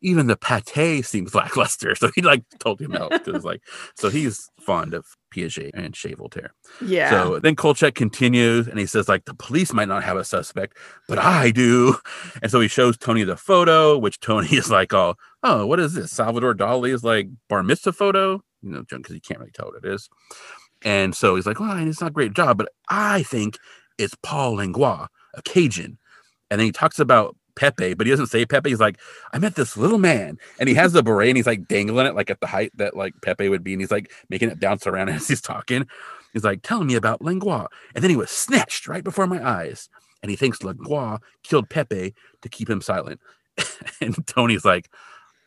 [0.07, 1.95] even the pate seems lackluster.
[2.07, 3.63] So he like told him out because like
[3.97, 6.53] so he's fond of Piaget and Chez Voltaire.
[6.85, 7.11] Yeah.
[7.11, 10.77] So then Kolchak continues and he says like the police might not have a suspect,
[11.09, 11.97] but I do.
[12.43, 15.95] And so he shows Tony the photo, which Tony is like, oh, oh, what is
[15.95, 16.13] this?
[16.13, 19.91] Salvador Dali's like bar mitzvah photo, you know, because he can't really tell what it
[19.93, 20.09] is.
[20.85, 23.59] And so he's like, well, it's not a great job, but I think
[23.99, 25.99] it's Paul Langlois, a Cajun.
[26.51, 28.71] And then he talks about Pepe, but he doesn't say Pepe.
[28.71, 29.01] He's like,
[29.33, 32.15] I met this little man, and he has the beret, and he's like dangling it
[32.15, 34.87] like at the height that like Pepe would be, and he's like making it bounce
[34.87, 35.87] around as he's talking.
[36.33, 39.89] He's like telling me about Langlois, and then he was snatched right before my eyes,
[40.23, 43.21] and he thinks Langlois killed Pepe to keep him silent.
[44.01, 44.91] and Tony's like,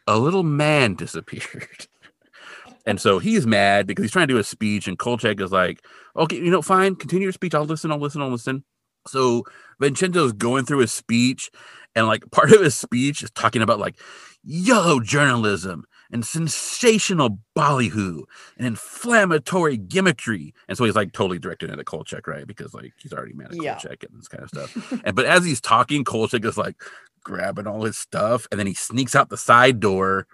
[0.07, 1.87] a little man disappeared.
[2.85, 5.85] and so he's mad because he's trying to do a speech, and Kolchak is like,
[6.15, 7.53] okay, you know, fine, continue your speech.
[7.53, 7.91] I'll listen.
[7.91, 8.21] I'll listen.
[8.21, 8.63] I'll listen.
[9.07, 9.43] So
[9.79, 11.49] Vincenzo's going through his speech,
[11.95, 13.95] and like part of his speech is talking about like
[14.43, 18.23] yellow journalism and sensational ballyhoo
[18.57, 20.53] and inflammatory gimmickry.
[20.67, 22.47] And so he's like totally directed into Kolchak, right?
[22.47, 23.73] Because like he's already mad at yeah.
[23.73, 25.01] Kolchak and this kind of stuff.
[25.05, 26.75] and but as he's talking, Kolchak is like
[27.23, 30.25] grabbing all his stuff, and then he sneaks out the side door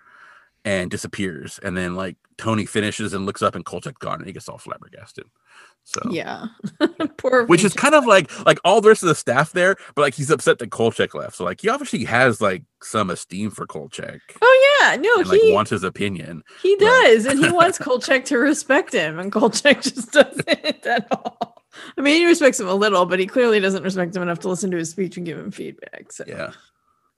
[0.65, 1.59] and disappears.
[1.63, 4.57] And then like Tony finishes and looks up and Kolchak's gone and he gets all
[4.57, 5.25] flabbergasted.
[5.87, 6.47] So yeah,
[7.17, 7.45] poor.
[7.45, 10.15] Which is kind of like like all the rest of the staff there, but like
[10.15, 11.35] he's upset that Kolchak left.
[11.35, 14.19] So like he obviously has like some esteem for Kolchak.
[14.41, 16.43] Oh yeah, no, and, he like, wants his opinion.
[16.63, 20.49] He does, and he wants Kolchak to respect him, and Kolchak just doesn't
[20.87, 21.63] at all.
[21.99, 24.49] I mean, he respects him a little, but he clearly doesn't respect him enough to
[24.49, 26.11] listen to his speech and give him feedback.
[26.11, 26.51] So yeah.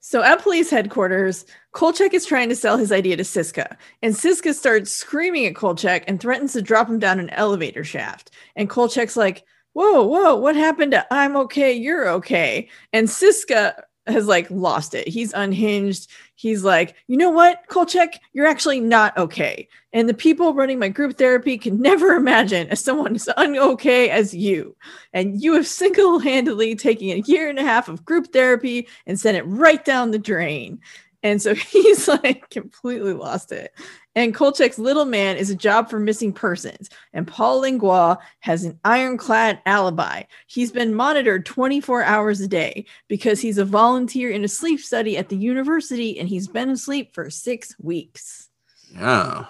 [0.08, 4.54] So at police headquarters, Kolchak is trying to sell his idea to Siska, and Siska
[4.54, 8.30] starts screaming at Kolchak and threatens to drop him down an elevator shaft.
[8.56, 9.44] And Kolchak's like,
[9.74, 15.08] "Whoa, whoa, what happened to I'm okay, you're okay?" And Siska has like lost it.
[15.08, 16.10] He's unhinged.
[16.34, 19.68] He's like, you know what, Kolchak, you're actually not okay.
[19.92, 24.34] And the people running my group therapy can never imagine as someone as unokay as
[24.34, 24.76] you.
[25.12, 29.18] And you have single handedly taken a year and a half of group therapy and
[29.18, 30.80] sent it right down the drain.
[31.22, 33.74] And so he's like completely lost it.
[34.18, 36.90] And Kolchak's little man is a job for missing persons.
[37.12, 40.24] And Paul Langlois has an ironclad alibi.
[40.48, 45.16] He's been monitored 24 hours a day because he's a volunteer in a sleep study
[45.16, 48.48] at the university and he's been asleep for six weeks.
[48.92, 49.46] Yeah.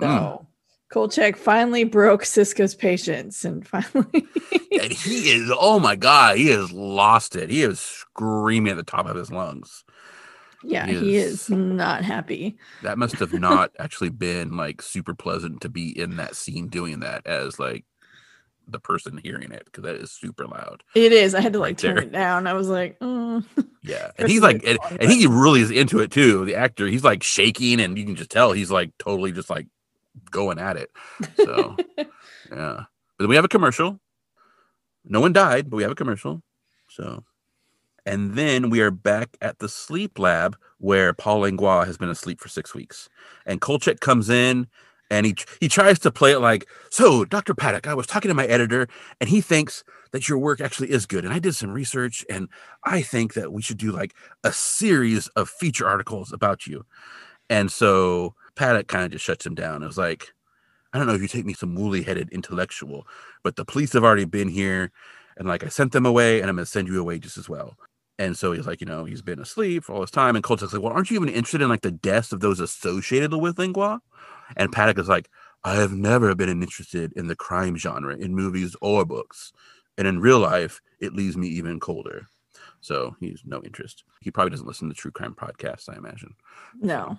[0.00, 0.46] So mm.
[0.90, 4.06] Kolchak finally broke Siska's patience and finally.
[4.80, 7.50] and he is, oh my God, he has lost it.
[7.50, 9.84] He is screaming at the top of his lungs.
[10.64, 12.58] Yeah, he is, he is not happy.
[12.82, 17.00] That must have not actually been like super pleasant to be in that scene doing
[17.00, 17.84] that as like
[18.66, 20.82] the person hearing it because that is super loud.
[20.94, 21.34] It is.
[21.34, 22.04] I had to like right turn there.
[22.04, 22.46] it down.
[22.46, 23.44] I was like, mm.
[23.82, 26.44] yeah, and he's like, and, and, he really is into it too.
[26.44, 29.66] The actor, he's like shaking, and you can just tell he's like totally just like
[30.30, 30.90] going at it.
[31.36, 32.84] So, yeah.
[33.16, 34.00] But then we have a commercial.
[35.04, 36.42] No one died, but we have a commercial.
[36.88, 37.24] So
[38.08, 42.40] and then we are back at the sleep lab where Paul Langlois has been asleep
[42.40, 43.06] for six weeks.
[43.44, 44.66] And Kolchak comes in
[45.10, 47.54] and he he tries to play it like, so Dr.
[47.54, 48.88] Paddock, I was talking to my editor,
[49.20, 51.26] and he thinks that your work actually is good.
[51.26, 52.48] And I did some research, and
[52.84, 56.86] I think that we should do like a series of feature articles about you.
[57.50, 59.82] And so Paddock kind of just shuts him down.
[59.82, 60.32] It was like,
[60.94, 63.06] I don't know if you take me some woolly headed intellectual,
[63.44, 64.92] but the police have already been here,
[65.36, 67.76] and like I sent them away, and I'm gonna send you away just as well.
[68.18, 70.34] And so he's like, you know, he's been asleep for all this time.
[70.34, 73.32] And Kolchak's like, well, aren't you even interested in like the deaths of those associated
[73.34, 73.98] with Langlois?
[74.56, 75.28] And Paddock is like,
[75.64, 79.52] I have never been interested in the crime genre in movies or books.
[79.96, 82.26] And in real life, it leaves me even colder.
[82.80, 84.04] So he's no interest.
[84.20, 86.34] He probably doesn't listen to true crime podcasts, I imagine.
[86.80, 87.18] No.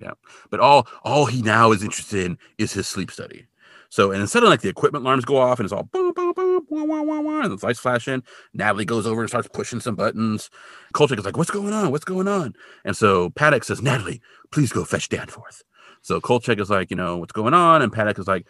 [0.00, 0.12] Yeah.
[0.50, 3.46] But all all he now is interested in is his sleep study.
[3.90, 6.32] So and instead of like the equipment alarms go off and it's all boom, boom,
[6.32, 8.22] boom, wah, wah, wah, wah, and the lights flashing,
[8.54, 10.48] Natalie goes over and starts pushing some buttons.
[10.92, 11.90] Kolchak is like, What's going on?
[11.90, 12.54] What's going on?
[12.84, 14.22] And so Paddock says, Natalie,
[14.52, 15.64] please go fetch Danforth.
[16.02, 17.82] So Kolchak is like, you know, what's going on?
[17.82, 18.46] And Paddock is like,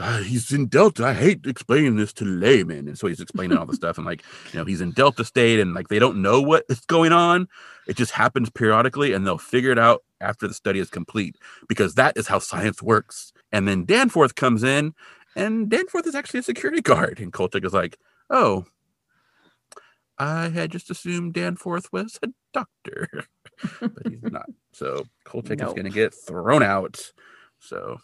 [0.00, 1.04] "Uh, he's in Delta.
[1.04, 2.88] I hate explaining this to laymen.
[2.88, 3.98] And so he's explaining all the stuff.
[3.98, 6.80] And like, you know, he's in Delta State and like they don't know what is
[6.80, 7.46] going on.
[7.86, 11.36] It just happens periodically and they'll figure it out after the study is complete
[11.68, 13.32] because that is how science works.
[13.52, 14.94] And then Danforth comes in
[15.36, 17.20] and Danforth is actually a security guard.
[17.20, 17.98] And Kolchak is like,
[18.30, 18.64] oh,
[20.18, 23.08] I had just assumed Danforth was a doctor,
[23.80, 24.46] but he's not.
[24.72, 27.00] So Kolchak is going to get thrown out.
[27.60, 27.98] So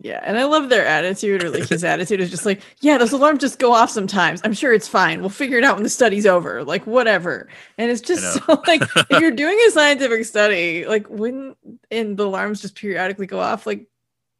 [0.00, 3.12] Yeah, and I love their attitude, or like his attitude is just like, yeah, those
[3.12, 4.40] alarms just go off sometimes.
[4.42, 5.20] I'm sure it's fine.
[5.20, 6.64] We'll figure it out when the study's over.
[6.64, 7.48] Like whatever.
[7.78, 11.54] And it's just so like if you're doing a scientific study, like when
[11.90, 13.86] and the alarms just periodically go off, like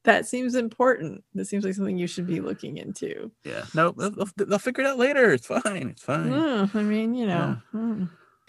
[0.04, 1.24] that seems important.
[1.34, 3.30] That seems like something you should be looking into.
[3.44, 5.32] yeah, no, they'll, they'll, figure it out later.
[5.32, 5.88] It's fine.
[5.90, 6.30] It's fine.
[6.30, 7.56] Mm, I mean, you know.
[7.74, 8.08] mm.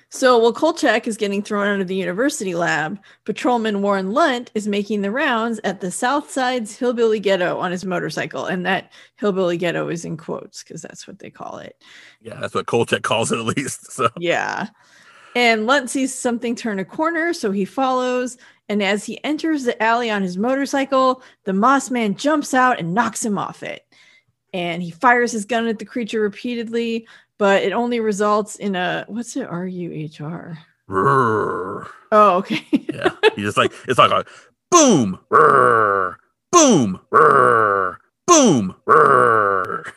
[0.09, 4.67] So while Kolchak is getting thrown out of the university lab, patrolman Warren Lunt is
[4.67, 8.45] making the rounds at the South Side's hillbilly ghetto on his motorcycle.
[8.45, 11.83] And that hillbilly ghetto is in quotes because that's what they call it.
[12.21, 13.91] Yeah, that's what Kolchak calls it at least.
[13.95, 14.67] So Yeah.
[15.35, 18.37] And Lunt sees something turn a corner, so he follows.
[18.67, 22.93] And as he enters the alley on his motorcycle, the Moss Man jumps out and
[22.93, 23.85] knocks him off it.
[24.53, 27.07] And he fires his gun at the creature repeatedly,
[27.37, 29.47] but it only results in a what's it?
[29.47, 30.57] R U H R.
[30.89, 32.65] Oh, okay.
[32.71, 34.25] yeah, he just like it's like a
[34.71, 36.15] boom, rrrr,
[36.51, 37.97] boom, rrrr,
[38.27, 39.91] boom, rrrr.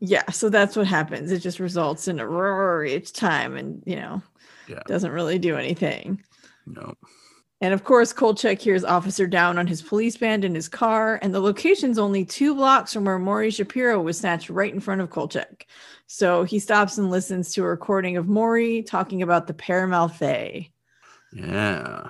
[0.00, 0.28] yeah.
[0.30, 1.30] So that's what happens.
[1.32, 4.22] It just results in a roar each time, and you know,
[4.68, 4.80] Yeah.
[4.86, 6.22] doesn't really do anything.
[6.66, 6.94] No,
[7.62, 11.34] And of course, Kolchak hears Officer Down on his police band in his car, and
[11.34, 15.10] the location's only two blocks from where Maury Shapiro was snatched right in front of
[15.10, 15.66] Kolchak.
[16.06, 20.70] So he stops and listens to a recording of Maury talking about the Père Malfait.
[21.32, 22.08] yeah.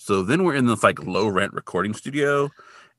[0.00, 2.50] So then we're in this like low rent recording studio,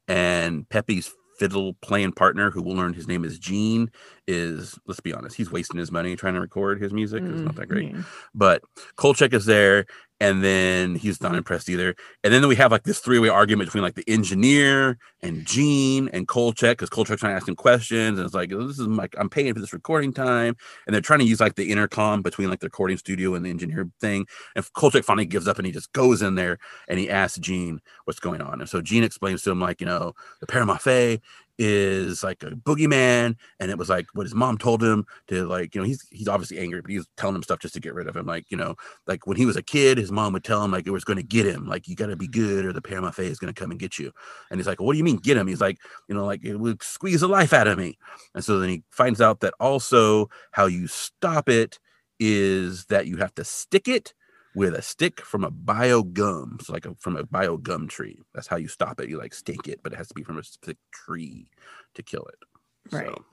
[0.08, 3.90] and Pepe's fiddle playing partner, who we'll learn his name is Gene,
[4.30, 7.24] is let's be honest, he's wasting his money trying to record his music.
[7.24, 7.94] It's not that great.
[7.94, 8.06] Mm,
[8.36, 8.62] but
[8.96, 9.88] Kolchak is there,
[10.20, 11.96] and then he's not impressed either.
[12.24, 16.28] And then we have like this three-way argument between like the engineer and Gene and
[16.28, 19.30] Kolchak because Kolchak's trying to ask him questions, and it's like this is like I'm
[19.30, 20.56] paying for this recording time,
[20.86, 23.50] and they're trying to use like the intercom between like the recording studio and the
[23.50, 24.28] engineer thing.
[24.56, 27.80] And Kolchak finally gives up and he just goes in there and he asks Gene
[28.06, 28.62] what's going on.
[28.62, 31.20] And so Gene explains to him like you know the Paramafe
[31.60, 35.76] is like a boogeyman and it was like what his mom told him to like
[35.76, 38.08] you know he's he's obviously angry but he's telling him stuff just to get rid
[38.08, 38.76] of him like you know
[39.08, 41.18] like when he was a kid, his mom would tell him like it was going
[41.18, 43.60] to get him, like you got to be good or the Paramafe is going to
[43.60, 44.12] come and get you.
[44.50, 45.48] And he's like, what do you mean get him?
[45.48, 47.98] He's like, you know, like it would squeeze the life out of me.
[48.36, 51.80] And so then he finds out that also how you stop it
[52.20, 54.14] is that you have to stick it
[54.56, 58.20] with a stick from a bayou gum, so like a, from a bayou gum tree.
[58.34, 59.10] That's how you stop it.
[59.10, 61.50] You like stake it, but it has to be from a specific tree
[61.96, 62.94] to kill it.
[62.94, 63.08] Right.
[63.08, 63.26] So,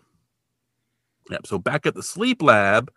[1.31, 1.47] yep.
[1.47, 2.93] So back at the sleep lab,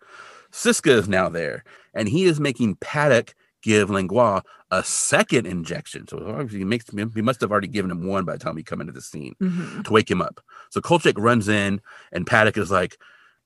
[0.52, 1.64] Siska is now there,
[1.94, 6.06] and he is making Paddock give Langlois a second injection.
[6.08, 8.62] So obviously he makes he must have already given him one by the time he
[8.62, 9.84] come into the scene mhm.
[9.84, 10.40] to wake him up.
[10.70, 11.80] So Kolchak runs in,
[12.12, 12.96] and Paddock is like,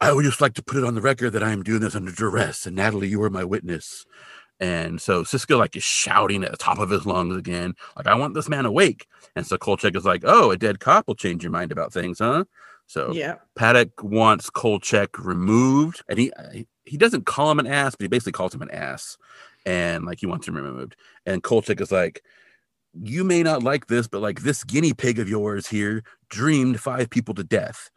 [0.01, 1.95] I would just like to put it on the record that I am doing this
[1.95, 4.05] under duress, and Natalie, you are my witness.
[4.61, 8.15] And so Siska like is shouting at the top of his lungs again, like I
[8.15, 9.07] want this man awake.
[9.35, 12.19] And so Kolchak is like, "Oh, a dead cop will change your mind about things,
[12.21, 12.45] huh?"
[12.87, 13.37] So Yeah.
[13.57, 18.09] Paddock wants Kolchak removed, and he uh, he doesn't call him an ass, but he
[18.09, 19.17] basically calls him an ass,
[19.67, 20.97] and like he wants him removed.
[21.27, 22.23] And Kolchak is like,
[22.93, 27.11] "You may not like this, but like this guinea pig of yours here dreamed five
[27.11, 27.91] people to death."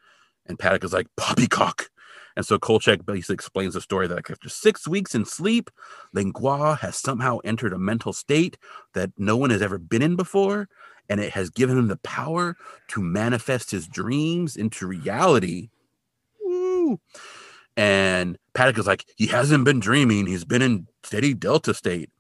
[0.48, 1.90] And Paddock is like, "Poppycock."
[2.38, 5.72] And so Kolchak basically explains the story that like, after six weeks in sleep,
[6.14, 8.60] Langlois has somehow entered a mental state
[8.94, 10.70] that no one has ever been in before,
[11.10, 12.56] and it has given him the power
[12.90, 15.70] to manifest his dreams into reality.
[16.46, 17.00] Woo.
[17.76, 22.12] And Paddock is like, he hasn't been dreaming, he's been in steady delta state.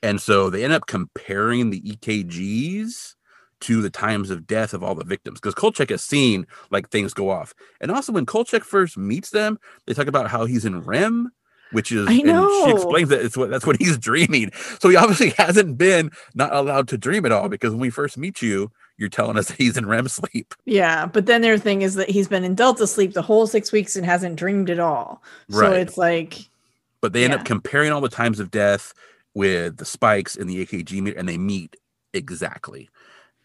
[0.00, 3.15] And so they end up comparing the EKGs
[3.62, 7.14] to the times of death of all the victims because Kolchak has seen like things
[7.14, 7.54] go off.
[7.80, 11.30] And also when Kolchak first meets them, they talk about how he's in REM
[11.70, 12.64] which is I and know.
[12.64, 14.52] she explains that it's what that's what he's dreaming.
[14.80, 18.16] So he obviously hasn't been not allowed to dream at all because when we first
[18.16, 20.54] meet you, you're telling us that he's in REM sleep.
[20.64, 23.72] Yeah, but then their thing is that he's been in Delta sleep the whole six
[23.72, 25.22] weeks and hasn't dreamed at all.
[25.50, 25.80] So Right.
[25.80, 26.38] it's like,
[27.00, 27.40] But they end Yeah.
[27.40, 28.94] up comparing all the times of death
[29.34, 31.76] with the spikes in the AKG meter, and they meet
[32.14, 32.88] exactly.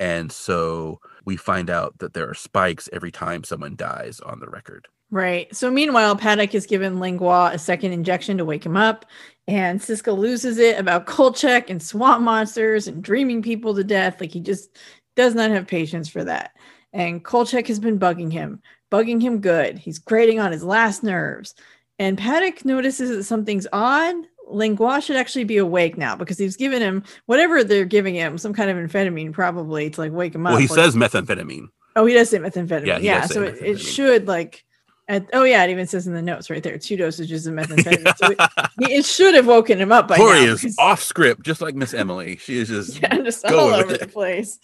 [0.01, 4.49] And so we find out that there are spikes every time someone dies on the
[4.49, 4.87] record.
[5.11, 5.55] right.
[5.55, 9.05] So meanwhile, Paddock is given Langlois a second injection to wake him up,
[9.47, 14.19] and Siska loses it about Kolchak and swamp monsters and dreaming people to death.
[14.19, 14.75] Like he just
[15.15, 16.57] does not have patience for that.
[16.93, 18.59] And Kolchak has been bugging him,
[18.91, 19.77] bugging him good.
[19.77, 21.53] He's grating on his last nerves.
[21.99, 24.15] And Paddock notices that something's odd.
[24.51, 28.53] Langlois should actually be awake now because he's given him whatever they're giving him, some
[28.53, 30.51] kind of amphetamine, probably to like wake him up.
[30.51, 31.67] Well, he like- says methamphetamine.
[31.95, 32.85] Oh, he does say methamphetamine.
[32.85, 34.63] Yeah, Yeah, so it, it should like.
[35.07, 38.15] At, oh yeah, it even says in the notes right there, two dosages of methamphetamine.
[38.17, 38.39] so it,
[38.91, 40.53] it should have woken him up by Tori now.
[40.53, 42.37] is off script, just like Miss Emily.
[42.37, 43.99] She is just yeah, just all with over it.
[43.99, 44.57] the place.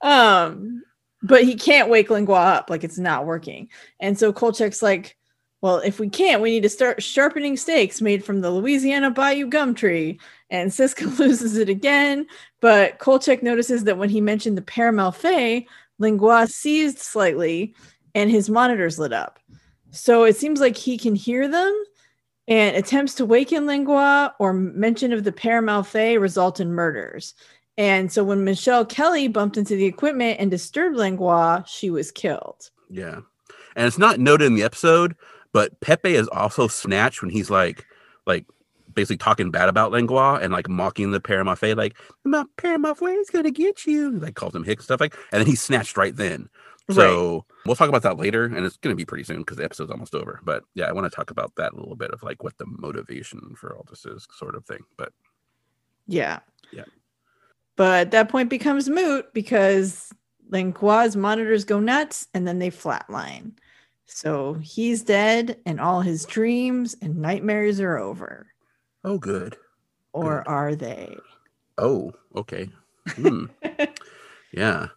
[0.00, 0.82] Um,
[1.22, 3.68] but he can't wake Langlois up, like it's not working.
[4.00, 5.16] And so Kolchak's like,
[5.62, 9.46] well, if we can't, we need to start sharpening stakes made from the Louisiana Bayou
[9.46, 10.18] gum tree.
[10.50, 12.26] And Siska loses it again,
[12.60, 15.66] but Kolchak notices that when he mentioned the Père Malfait,
[15.98, 17.74] Langlois seized slightly
[18.14, 19.38] and his monitors lit up.
[19.92, 21.84] So it seems like he can hear them
[22.48, 27.34] and attempts to waken Langlois or mention of the Père Malfait result in murders.
[27.78, 32.70] And so when Michelle Kelly bumped into the equipment and disturbed Langlois, she was killed.
[32.90, 33.20] Yeah.
[33.76, 35.14] And it's not noted in the episode,
[35.52, 37.86] but Pepe is also snatched when he's like
[38.26, 38.46] like
[38.94, 43.50] basically talking bad about Langlois and like mocking the Paramafe, like my Paramafe is gonna
[43.50, 44.18] get you.
[44.18, 46.48] Like calls him Hick stuff like and then he's snatched right then.
[46.90, 49.90] So we'll talk about that later, and it's gonna be pretty soon because the episode's
[49.90, 50.40] almost over.
[50.42, 52.66] But yeah, I want to talk about that a little bit of like what the
[52.66, 54.80] motivation for all this is, sort of thing.
[54.98, 55.12] But
[56.06, 56.40] Yeah.
[56.72, 56.84] Yeah.
[57.76, 60.12] But that point becomes moot because
[60.50, 63.52] Langlois's monitors go nuts and then they flatline.
[64.14, 68.46] So he's dead and all his dreams and nightmares are over.
[69.04, 69.56] oh good.
[70.12, 70.50] Or Good.
[70.50, 71.16] are they?
[71.78, 72.68] Oh, okay.
[73.08, 73.46] Hmm.
[74.52, 74.88] Yeah.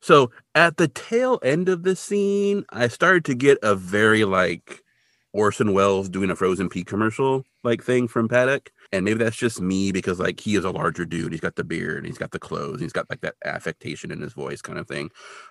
[0.00, 4.84] So at the tail end of the scene, I started to get a very like
[5.32, 8.70] Orson Welles doing a Frozen Peak commercial like thing from Paddock.
[8.92, 11.32] And maybe that's just me because like he is a larger dude.
[11.32, 12.80] He's got the beard and he's got the clothes.
[12.80, 15.10] He's got like that affectation in his voice kind of thing.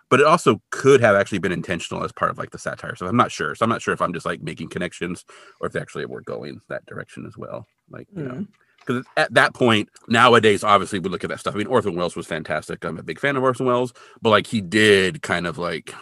[0.09, 2.95] But it also could have actually been intentional as part of like the satire.
[2.95, 3.55] So I'm not sure.
[3.55, 5.23] So I'm not sure if I'm just like making connections
[5.61, 7.65] or if they actually were going that direction as well.
[7.89, 8.47] Like, you know Mm.
[8.85, 12.15] because at that point nowadays obviously we look at that stuff i mean orson welles
[12.15, 15.57] was fantastic i'm a big fan of orson welles but like he did kind of
[15.57, 15.93] like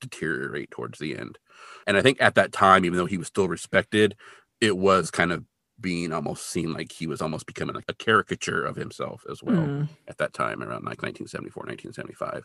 [0.00, 1.38] deteriorate towards the end
[1.86, 4.16] and i think at that time even though he was still respected
[4.60, 5.44] it was kind of
[5.82, 9.56] being almost seen like he was almost becoming like a caricature of himself as well
[9.56, 9.88] Mm.
[10.08, 12.44] at that time around like 1974 1975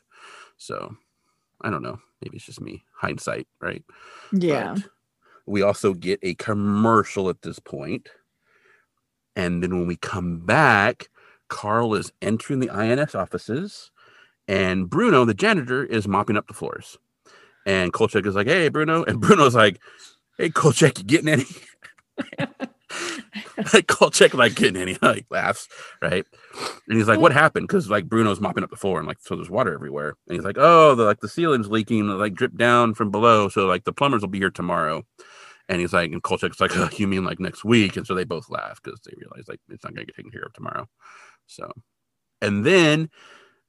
[0.57, 0.95] so
[1.61, 3.83] i don't know maybe it's just me hindsight right
[4.33, 4.73] Yeah.
[4.75, 4.83] but
[5.45, 7.59] we also get a commercial at this.
[9.35, 11.09] And then when we come back,
[11.47, 13.91] Carl is entering the INS offices,
[14.47, 16.97] and Bruno, the janitor, is mopping up the floors.
[17.65, 19.03] And Kolchak is like, Hey, Bruno.
[19.03, 19.79] And Bruno's like,
[20.37, 21.45] Hey, Kolchak, you getting any?
[23.73, 24.97] like Kolchak, like getting any?
[25.01, 25.67] Like laughs,
[26.01, 26.25] right?
[26.87, 27.67] And he's like, What happened?
[27.67, 30.15] Because like Bruno's mopping up the floor and like so there's water everywhere.
[30.27, 33.49] And he's like, Oh, the like the ceiling's leaking, like drip down from below.
[33.49, 35.03] So like the plumbers will be here tomorrow.
[35.69, 37.97] And he's like, and Kolchak's like, oh, you mean like next week?
[37.97, 40.43] And so they both laugh because they realize like it's not gonna get taken care
[40.43, 40.87] of tomorrow.
[41.47, 41.71] So,
[42.41, 43.09] and then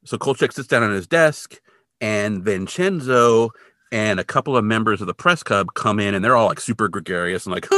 [0.05, 1.59] so Kolchak sits down at his desk,
[1.99, 3.49] and Vincenzo
[3.91, 6.59] and a couple of members of the press club come in, and they're all like
[6.59, 7.67] super gregarious and like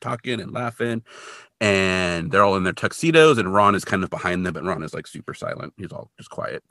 [0.00, 1.02] talking and laughing,
[1.60, 4.82] and they're all in their tuxedos, and Ron is kind of behind them, but Ron
[4.82, 5.72] is like super silent.
[5.76, 6.62] He's all just quiet,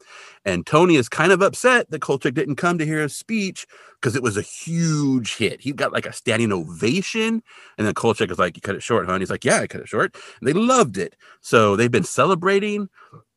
[0.46, 3.66] and Tony is kind of upset that Kolchak didn't come to hear his speech
[4.02, 5.62] because it was a huge hit.
[5.62, 7.42] He got like a standing ovation,
[7.78, 9.68] and then Kolchak is like, "You cut it short, huh?" And he's like, "Yeah, I
[9.68, 12.90] cut it short." And they loved it, so they've been celebrating.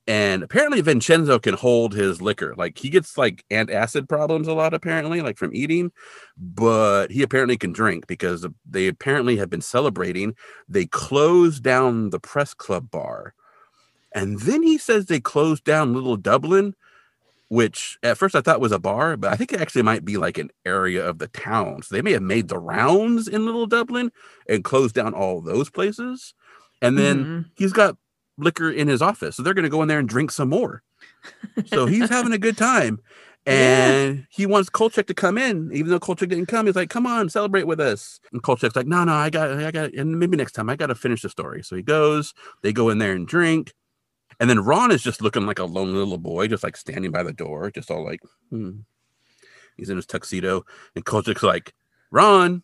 [0.07, 2.55] And apparently, Vincenzo can hold his liquor.
[2.57, 5.93] Like he gets like antacid problems a lot, apparently, like from eating.
[6.37, 10.35] But he apparently can drink because they apparently have been celebrating.
[10.69, 13.35] They closed down the press club bar,
[14.15, 16.75] and then he says they closed down Little Dublin,
[17.49, 20.17] which at first I thought was a bar, but I think it actually might be
[20.17, 21.83] like an area of the town.
[21.83, 24.11] So they may have made the rounds in Little Dublin
[24.49, 26.35] and closed down all those places.
[26.83, 27.45] And then Mhm.
[27.57, 27.97] he's got
[28.39, 29.37] liquor in his office.
[29.37, 30.83] So they're going to go in there and drink some more.
[31.67, 33.01] So he's having a good time.
[33.47, 36.65] And he wants Kolchak to come in, even though Kolchak didn't come.
[36.65, 39.71] He's like, "Come on, celebrate with us." And Kolchak's like, "No, no, I got, I
[39.71, 42.33] got, and maybe next time I got to finish the story." So he goes.
[42.63, 43.75] They go in there and drink,
[44.41, 47.23] and then Ron is just looking like a lonely little boy, just like standing by
[47.23, 48.71] the door, just all like, hmm.
[49.77, 50.65] He's in his tuxedo,
[50.95, 51.75] and Kolchak's like,
[52.11, 52.63] "Ron,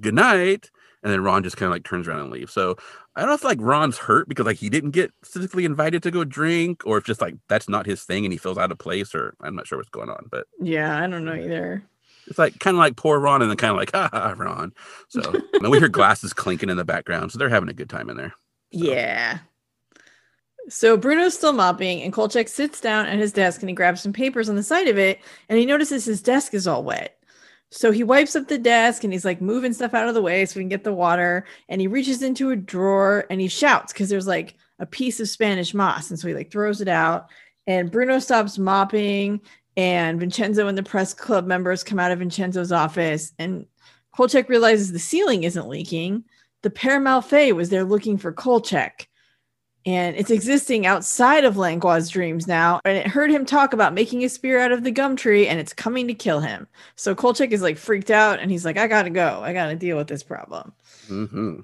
[0.00, 0.70] good night."
[1.04, 2.52] And then Ron just kind of like turns around and leaves.
[2.52, 2.76] So
[3.14, 6.10] I don't know if like Ron's hurt because like he didn't get specifically invited to
[6.10, 8.78] go drink, or if just like that's not his thing and he feels out of
[8.78, 10.26] place, or I'm not sure what's going on.
[10.30, 11.84] But yeah, I don't know either.
[12.26, 14.72] It's like kind of like poor Ron, and then kind of like ha ha Ron.
[15.08, 15.20] So
[15.52, 18.16] and we hear glasses clinking in the background, so they're having a good time in
[18.16, 18.34] there.
[18.72, 18.84] So.
[18.84, 19.38] Yeah.
[20.68, 24.14] So Bruno's still mopping, and Kolchak sits down at his desk and he grabs some
[24.14, 27.18] papers on the side of it, and he notices his desk is all wet.
[27.76, 30.46] So he wipes up the desk and he's like moving stuff out of the way
[30.46, 31.44] so we can get the water.
[31.68, 35.28] And he reaches into a drawer and he shouts because there's like a piece of
[35.28, 36.08] Spanish moss.
[36.08, 37.30] And so he like throws it out.
[37.66, 39.40] And Bruno stops mopping.
[39.76, 43.32] And Vincenzo and the press club members come out of Vincenzo's office.
[43.40, 43.66] And
[44.14, 46.22] Kolchak realizes the ceiling isn't leaking.
[46.62, 49.08] The Père Malfait was there looking for Kolchak
[49.86, 52.80] and it's existing outside of Langlois' dreams now.
[52.84, 55.60] And it heard him talk about making a spear out of the gum tree, and
[55.60, 56.66] it's coming to kill him.
[56.96, 59.40] So Kolchak is like freaked out, and he's like, "I gotta go.
[59.42, 60.72] I gotta deal with this problem."
[61.08, 61.60] Mm-hmm.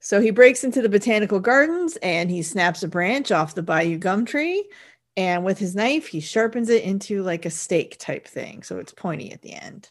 [0.00, 3.98] So he breaks into the botanical gardens and he snaps a branch off the bayou
[3.98, 4.68] gum tree,
[5.16, 8.92] and with his knife, he sharpens it into like a stake type thing, so it's
[8.92, 9.90] pointy at the end.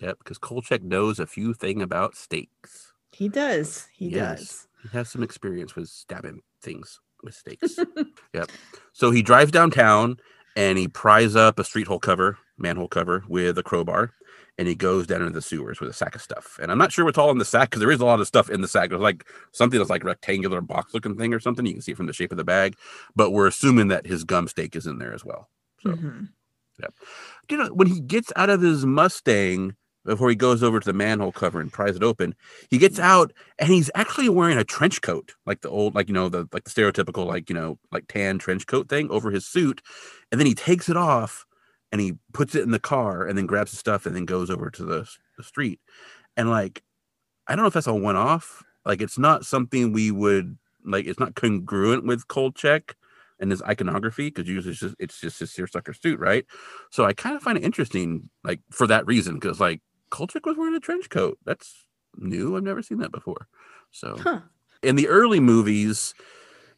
[0.00, 2.94] Yep, because Kolchak knows a few thing about stakes.
[3.12, 3.86] He does.
[3.92, 4.38] He yes.
[4.38, 4.68] does.
[4.82, 7.78] He has some experience with stabbing things mistakes.
[8.34, 8.50] yep.
[8.92, 10.18] So he drives downtown
[10.56, 14.12] and he pries up a street hole cover, manhole cover with a crowbar,
[14.58, 16.58] and he goes down into the sewers with a sack of stuff.
[16.60, 18.26] And I'm not sure what's all in the sack because there is a lot of
[18.26, 18.90] stuff in the sack.
[18.90, 21.64] There's like something that's like rectangular box looking thing or something.
[21.64, 22.76] You can see it from the shape of the bag,
[23.16, 25.48] but we're assuming that his gum stake is in there as well.
[25.80, 26.24] So, mm-hmm.
[26.80, 26.92] yep.
[27.48, 30.92] You know, when he gets out of his Mustang, before he goes over to the
[30.92, 32.34] manhole cover and pries it open.
[32.70, 36.14] He gets out and he's actually wearing a trench coat, like the old, like you
[36.14, 39.46] know, the like the stereotypical, like you know, like tan trench coat thing over his
[39.46, 39.82] suit.
[40.30, 41.44] And then he takes it off
[41.92, 44.50] and he puts it in the car and then grabs the stuff and then goes
[44.50, 45.80] over to the, the street.
[46.36, 46.82] And like,
[47.46, 48.62] I don't know if that's a one off.
[48.84, 51.06] Like, it's not something we would like.
[51.06, 52.96] It's not congruent with Kolchak
[53.40, 56.46] and his iconography because usually it's just it's just his seersucker suit, right?
[56.90, 59.80] So I kind of find it interesting, like for that reason, because like
[60.10, 61.38] Kolchak was wearing a trench coat.
[61.44, 61.86] That's
[62.16, 62.56] new.
[62.56, 63.48] I've never seen that before.
[63.90, 64.40] So huh.
[64.82, 66.14] in the early movies,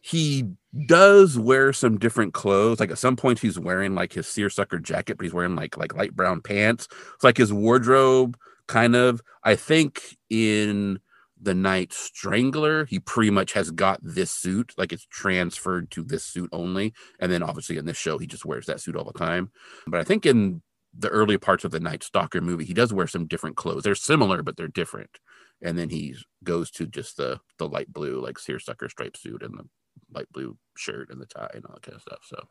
[0.01, 0.45] he
[0.87, 2.81] does wear some different clothes.
[2.81, 5.95] Like at some point, he's wearing like his seersucker jacket, but he's wearing like like
[5.95, 6.89] light brown pants.
[7.15, 9.23] It's like his wardrobe kind of.
[9.45, 11.01] I think in
[11.41, 16.25] the Night Strangler, he pretty much has got this suit, like it's transferred to this
[16.25, 16.95] suit only.
[17.19, 19.51] And then obviously in this show, he just wears that suit all the time.
[19.87, 20.63] But I think in
[20.97, 23.83] the early parts of the Night Stalker movie, he does wear some different clothes.
[23.83, 25.19] They're similar, but they're different.
[25.63, 29.57] And then he goes to just the the light blue, like seersucker striped suit and
[29.57, 29.65] the
[30.13, 32.21] light blue shirt and the tie and all that kind of stuff.
[32.25, 32.49] So,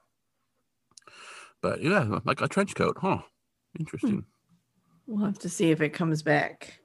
[1.62, 3.20] but yeah, like a trench coat, huh?
[3.80, 4.12] Interesting.
[4.12, 4.20] Hmm.
[5.08, 6.80] We'll have to see if it comes back.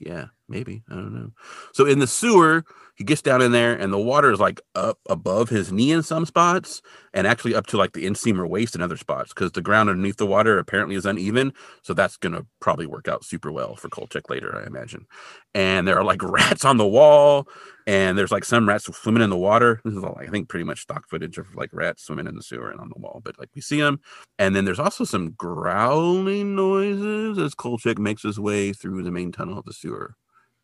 [0.00, 0.82] Yeah, maybe.
[0.90, 1.30] I don't know.
[1.72, 2.64] So in the sewer,
[2.98, 6.02] he gets down in there and the water is like up above his knee in
[6.02, 6.82] some spots
[7.14, 9.88] and actually up to like the inseam or waist in other spots because the ground
[9.88, 11.52] underneath the water apparently is uneven.
[11.82, 15.06] So that's going to probably work out super well for Kolchak later, I imagine.
[15.54, 17.46] And there are like rats on the wall
[17.86, 19.80] and there's like some rats swimming in the water.
[19.84, 22.42] This is all, I think, pretty much stock footage of like rats swimming in the
[22.42, 24.00] sewer and on the wall, but like we see them.
[24.40, 29.30] And then there's also some growling noises as Kolchak makes his way through the main
[29.30, 30.16] tunnel of the sewer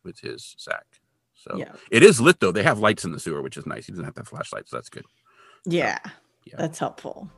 [0.05, 0.85] with his sack.
[1.33, 1.73] So yeah.
[1.91, 2.51] it is lit though.
[2.51, 3.85] They have lights in the sewer, which is nice.
[3.85, 5.05] He doesn't have to have flashlights, so that's good.
[5.65, 6.11] Yeah, so,
[6.45, 6.55] yeah.
[6.57, 7.29] That's helpful.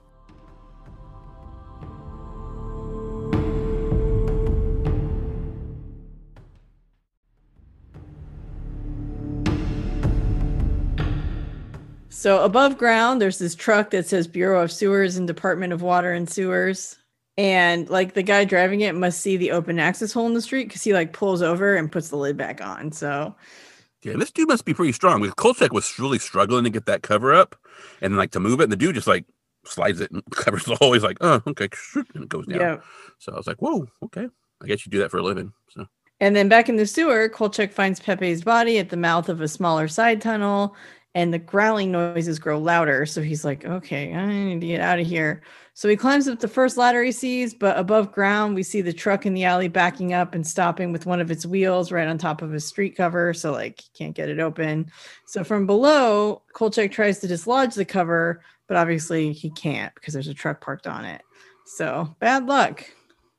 [12.09, 16.13] So above ground, there's this truck that says Bureau of Sewers and Department of Water
[16.13, 16.97] and Sewers.
[17.37, 20.67] And like the guy driving it must see the open access hole in the street
[20.67, 22.91] because he like pulls over and puts the lid back on.
[22.91, 23.35] So
[24.03, 27.03] yeah, this dude must be pretty strong because Kolchak was really struggling to get that
[27.03, 27.55] cover up
[28.01, 28.63] and like to move it.
[28.63, 29.25] And the dude just like
[29.65, 30.93] slides it and covers the hole.
[30.93, 31.69] He's like, oh, okay.
[32.15, 32.59] And it goes down.
[32.59, 32.77] Yeah.
[33.19, 34.27] So I was like, whoa, okay.
[34.63, 35.53] I guess you do that for a living.
[35.69, 35.85] So.
[36.19, 39.47] And then back in the sewer, Kolchak finds Pepe's body at the mouth of a
[39.47, 40.75] smaller side tunnel.
[41.15, 43.05] and the growling noises grow louder.
[43.05, 45.41] So he's like, okay, I need to get out of here.
[45.77, 48.91] So he climbs up the first ladder he sees, but above ground, we see the
[48.91, 52.17] truck in the alley backing up and stopping with one of its wheels right on
[52.17, 53.31] top of a street cover.
[53.31, 54.89] So, like, he can't get it open.
[55.27, 60.27] So, from below, Kolchak tries to dislodge the cover, but obviously he can't because there's
[60.27, 61.21] a truck parked on it.
[61.67, 62.83] So, bad luck.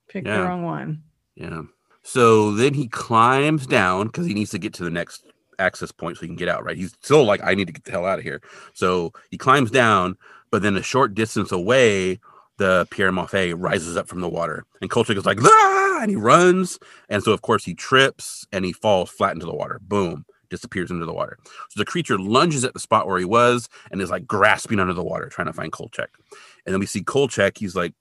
[0.09, 0.39] Picked Yeah.
[0.39, 1.03] the wrong one.
[1.34, 1.62] Yeah.
[2.05, 5.24] So then he climbs down because he needs to get to the next
[5.59, 6.76] access point so he can get out, right?
[6.76, 8.41] He's still like, I need to get the hell out of here.
[8.74, 10.16] So he climbs down,
[10.53, 12.20] but then a short distance away,
[12.59, 14.64] the Père Malfait rises up from the water.
[14.80, 15.98] And Kolchak is like, ah!
[16.00, 16.78] and he runs.
[17.09, 19.80] And so, of course, he trips and he falls flat into the water.
[19.82, 20.24] Boom.
[20.50, 21.38] Disappears into the water.
[21.44, 24.94] So the creature lunges at the spot where he was and is like grasping under
[24.94, 26.11] the water, trying to find Kolchak.
[26.64, 27.92] And then we see Kolchak, he's like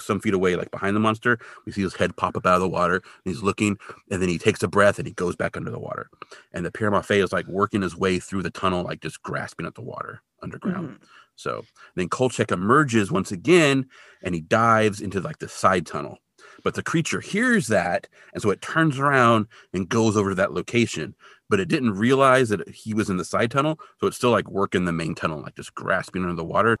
[0.00, 1.38] some feet away, like behind the monster.
[1.64, 3.02] We see his head pop up out of the water and
[3.32, 3.78] he's looking,
[4.10, 6.10] and then he takes a breath and he goes back under the water.
[6.52, 9.66] And the Père Malfait is like working his way through the tunnel, like just grasping
[9.66, 10.88] at the water underground.
[10.88, 11.06] Mhm.
[11.42, 11.64] So
[11.96, 13.86] then Kolchak emerges once again
[14.22, 16.18] and he dives into like the side tunnel.
[16.64, 20.52] But the creature hears that, and so it turns around and goes over to that
[20.52, 21.14] location.
[21.50, 24.48] But it didn't realize that he was in the side tunnel, so it's still like
[24.48, 26.78] working the main tunnel, like just grasping under the water.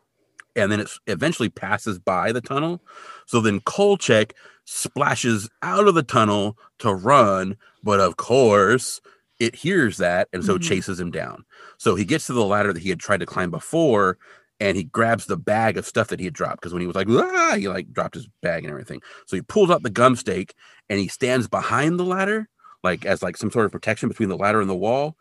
[0.54, 2.80] And then it eventually passes by the tunnel.
[3.26, 4.34] So then Kolchak
[4.66, 9.00] splashes out of the tunnel to run, but of course
[9.40, 10.62] it hears that and so Mhm.
[10.62, 11.44] chases him down.
[11.78, 14.18] So he gets to the ladder that he had tried to climb before
[14.62, 16.94] and he grabs the bag of stuff that he had dropped because when he was
[16.94, 19.02] like, ah, he like dropped his bag and everything.
[19.26, 20.54] So he pulls out the gum stake
[20.88, 22.48] and he stands behind the ladder,
[22.84, 25.16] like as like some sort of protection between the ladder and the wall.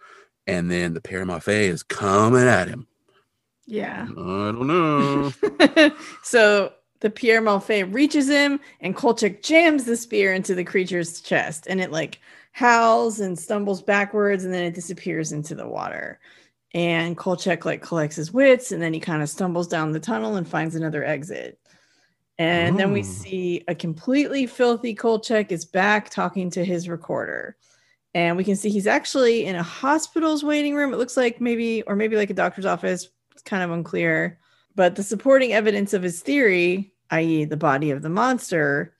[0.45, 2.85] And then the Paramafe is coming at him.
[3.65, 4.03] Yeah.
[4.03, 5.33] I don't know.
[6.23, 11.65] so the Père Malfait reaches him, and Kolchak jams the spear into the creature's chest,
[11.67, 12.19] and it like
[12.51, 16.19] howls and stumbles backwards, and then it disappears into the water.
[16.74, 20.38] And Kolchak like collects his wits, and then he kind of stumbles down the tunnel
[20.38, 21.59] and finds another exit.
[22.38, 27.55] And then we see a completely filthy Kolchak is back talking to his recorder.
[28.15, 30.93] And we can see he's actually in a hospital's waiting room.
[30.93, 33.09] It looks like maybe, or maybe like a doctor's office.
[33.34, 34.39] It's kind of unclear.
[34.76, 38.95] But the supporting evidence of his theory, i.e., the body of the monster,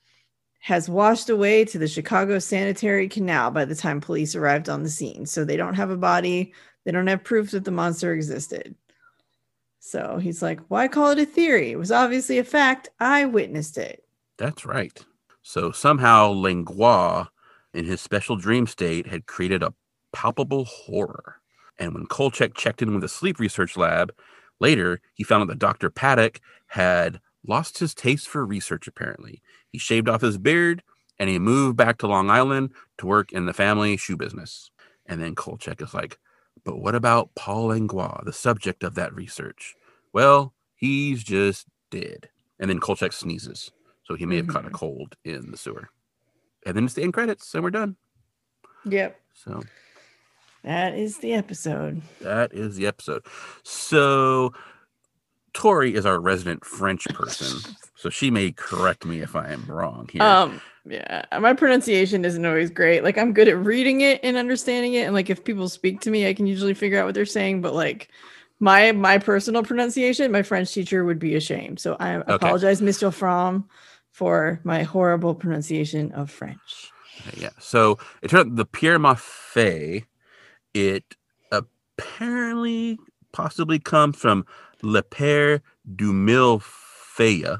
[0.60, 4.88] has washed away to the Chicago Sanitary Canal by the time police arrived on the
[4.88, 5.26] scene.
[5.26, 6.52] So they don't have a body,
[6.84, 8.74] they don't have proof that the monster existed.
[9.78, 11.72] So he's like, why call it a theory?
[11.72, 12.88] It was obviously a fact.
[13.00, 14.04] I witnessed it.
[14.38, 15.04] That's right.
[15.42, 17.26] So somehow Langlois,
[17.74, 19.74] in his special dream state, had created a
[20.12, 21.40] palpable horror.
[21.78, 24.14] And when Kolchak checked in with the sleep research lab,
[24.60, 25.90] later he found that Dr.
[25.90, 29.42] Paddock had lost his taste for research, apparently.
[29.68, 30.82] He shaved off his beard
[31.18, 34.70] and he moved back to Long Island to work in the family shoe business.
[35.06, 36.18] And then Kolchak is like,
[36.64, 39.74] but what about Paul Langlois, the subject of that research?
[40.12, 42.28] Well, he's just dead.
[42.58, 43.70] And then Kolchak sneezes.
[44.04, 44.74] So he may have caught a Mhm.
[44.74, 45.88] cold in the sewer.
[46.66, 47.96] And then it's the end credits, and we're done.
[48.84, 49.20] Yep.
[49.34, 49.62] So
[50.64, 52.02] That is the episode.
[52.20, 53.24] that is the episode.
[53.64, 54.52] So
[55.54, 57.58] Tori is our resident French person.
[57.96, 60.22] So she may correct me if I am wrong here.
[60.22, 63.04] Um, yeah, uh, my pronunciation isn't always great.
[63.04, 66.10] Like I'm good at reading it and understanding it, and like if people speak to
[66.10, 67.62] me, I can usually figure out what they're saying.
[67.62, 68.08] But like
[68.58, 71.80] my my personal pronunciation, my French teacher would be ashamed.
[71.80, 73.12] So I apologize, Mr.
[73.12, 73.68] from
[74.10, 76.90] for my horrible pronunciation of French.
[77.28, 77.50] Okay, yeah.
[77.58, 80.04] So it turned out the Père Malfait,
[80.74, 81.16] it
[81.50, 82.98] apparently
[83.32, 84.44] possibly comes from
[84.82, 85.60] Le Père
[85.96, 87.58] du Mille Feuilles,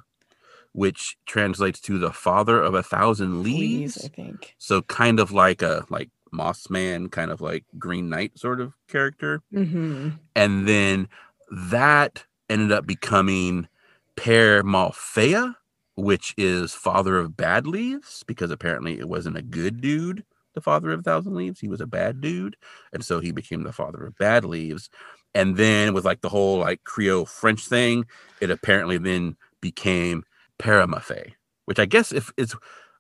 [0.73, 3.99] which translates to the father of a thousand leaves.
[3.99, 4.55] Please, I think.
[4.59, 8.75] So kind of like a like Moss Man, kind of like Green Knight sort of
[8.89, 9.43] character.
[9.53, 11.09] hmm And then
[11.51, 13.69] that ended up becoming
[14.17, 15.55] Père Malfait,
[15.95, 20.91] which is father of bad leaves, because apparently it wasn't a good dude, the father
[20.91, 21.61] of a thousand leaves.
[21.61, 22.57] He was a bad dude.
[22.93, 24.89] And so he became the father of bad leaves.
[25.35, 28.07] And then with like the whole like Creole French thing,
[28.41, 30.25] it apparently then became
[30.59, 31.33] Paramafe,
[31.65, 32.55] which I guess if it's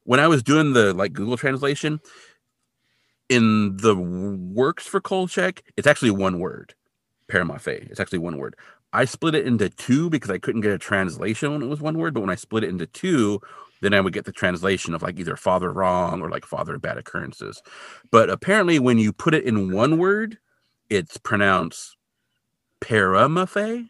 [0.04, 2.00] when I was doing the like Google translation
[3.28, 6.74] in the works for Kolchak, it's actually one word.
[7.28, 7.90] Paramafe.
[7.90, 8.56] It's actually one word.
[8.92, 11.96] I split it into two because I couldn't get a translation when it was one
[11.96, 13.40] word, but when I split it into two,
[13.80, 16.98] then I would get the translation of like either father wrong or like father bad
[16.98, 17.62] occurrences.
[18.10, 20.38] But apparently, when you put it in one word,
[20.90, 21.96] it's pronounced
[22.80, 23.88] paramafe.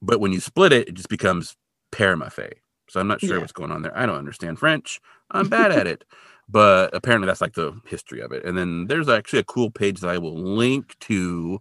[0.00, 1.56] But when you split it, it just becomes
[1.92, 2.50] paramafe.
[2.88, 3.40] So I'm not sure Yeah.
[3.40, 3.96] what's going on there.
[3.96, 5.00] I don't understand French.
[5.30, 6.04] I'm bad at it.
[6.48, 8.44] But apparently, that's like the history of it.
[8.44, 11.60] And then there's actually a cool page that I will link to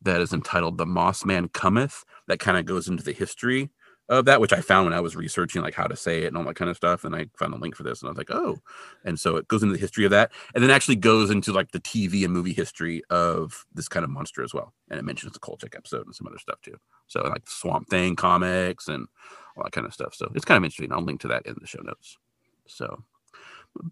[0.00, 3.70] that is entitled "The Moss Man Cometh." That kind of goes into the history
[4.12, 6.36] of that, which I found when I was researching like how to say it and
[6.36, 7.04] all that kind of stuff.
[7.04, 8.58] And I found a link for this, and I was like, oh,
[9.04, 11.72] and so it goes into the history of that, and then actually goes into like
[11.72, 14.74] the TV and movie history of this kind of monster as well.
[14.90, 16.76] And it mentions the Kolchak episode and some other stuff too.
[17.06, 19.08] So like Swamp Thing comics and
[19.56, 20.14] all that kind of stuff.
[20.14, 20.92] So it's kind of interesting.
[20.92, 22.18] I'll link to that in the show notes.
[22.66, 23.02] So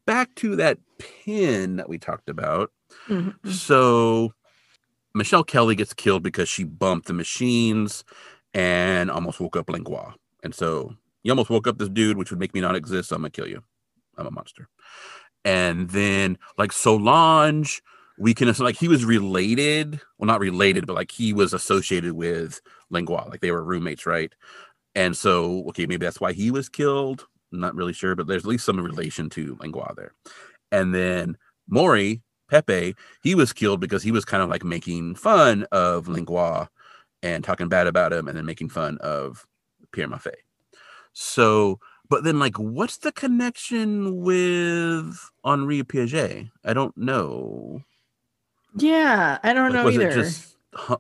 [0.06, 2.70] back to that pin that we talked about.
[3.08, 3.34] Mhm.
[3.46, 4.34] So
[5.14, 8.04] Michelle Kelly gets killed because she bumped the machines
[8.55, 10.12] and almost woke up Langlois.
[10.42, 13.09] And so you almost woke up this dude, which would make me not exist.
[13.09, 13.62] So I'm gonna kill you.
[14.16, 14.68] I'm a monster.
[15.44, 17.82] And then like Solange,
[18.18, 22.61] we can like he was related, well, not related, but like he was associated with
[22.90, 24.32] Langlois, like they were roommates, right?
[24.94, 27.26] And so, okay, maybe that's why he was killed.
[27.53, 30.12] I'm not really sure, but there's at least some relation to Langlois there.
[30.70, 31.36] And then
[31.68, 36.66] Maury, Pepe, he was killed because he was kind of like making fun of Langlois
[37.22, 39.46] and talking bad about him and then making fun of
[39.92, 40.36] Père Malfait.
[41.12, 46.50] So, but then like what's the connection with Henri Piaget?
[46.64, 47.82] I don't know.
[48.76, 50.08] Yeah, I don't Like, know was either.
[50.08, 50.56] it just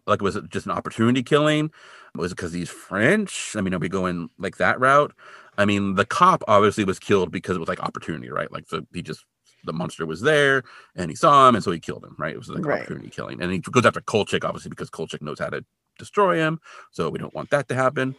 [0.06, 1.70] like was it just an opportunity killing?
[2.14, 3.54] Was it because he's French?
[3.56, 5.12] I mean, are we going like that route?
[5.58, 8.50] I mean, the cop obviously was killed because it was like opportunity, right?
[8.50, 9.24] Like so he just
[9.64, 10.62] the monster was there
[10.96, 12.34] and he saw him and so he killed him, right?
[12.34, 12.80] It was like Right.
[12.80, 13.42] opportunity killing.
[13.42, 15.64] And he goes after Kolchak, obviously, because Kolchak knows how to
[16.00, 16.60] destroy him.
[16.90, 18.16] So we don't want that to happen.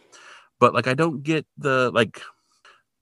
[0.60, 2.22] But like I don't get the like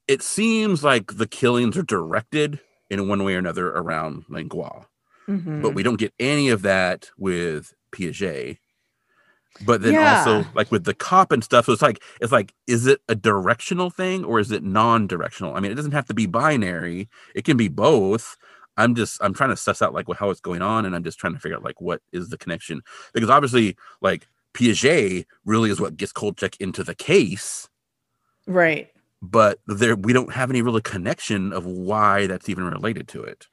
[0.09, 2.61] it seems like the killings are directed
[2.91, 4.85] in one way or another around Langlois
[5.29, 5.63] Mhm.
[5.63, 8.59] but we don't get any of that with Piaget.
[9.63, 10.11] But then Yeah.
[10.11, 13.15] also like with the cop and stuff, so it's like it's like is it a
[13.15, 15.55] directional thing or is it non-directional?
[15.55, 18.37] I mean, it doesn't have to be binary; it can be both.
[18.79, 21.05] I'm just I'm trying to suss out like what how it's going on, and I'm
[21.05, 22.81] just trying to figure out like what is the connection
[23.13, 27.69] because obviously like Piaget really is what gets Kolchak into the case,
[28.47, 28.89] right.
[29.23, 33.47] but there we don't have any real connection of why that's even related to it.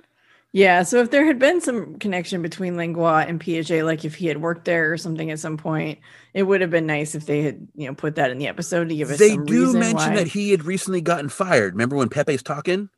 [0.54, 4.28] Yeah, so if there had been some connection between Langlois and Piaget, like if he
[4.28, 6.00] had worked there or something at some point,
[6.34, 8.90] it would have been nice if they had, you know, put that in the episode
[8.90, 10.16] to give us they do mention why.
[10.16, 11.74] that he had recently gotten fired.
[11.74, 12.90] Remember when Pepe's talking?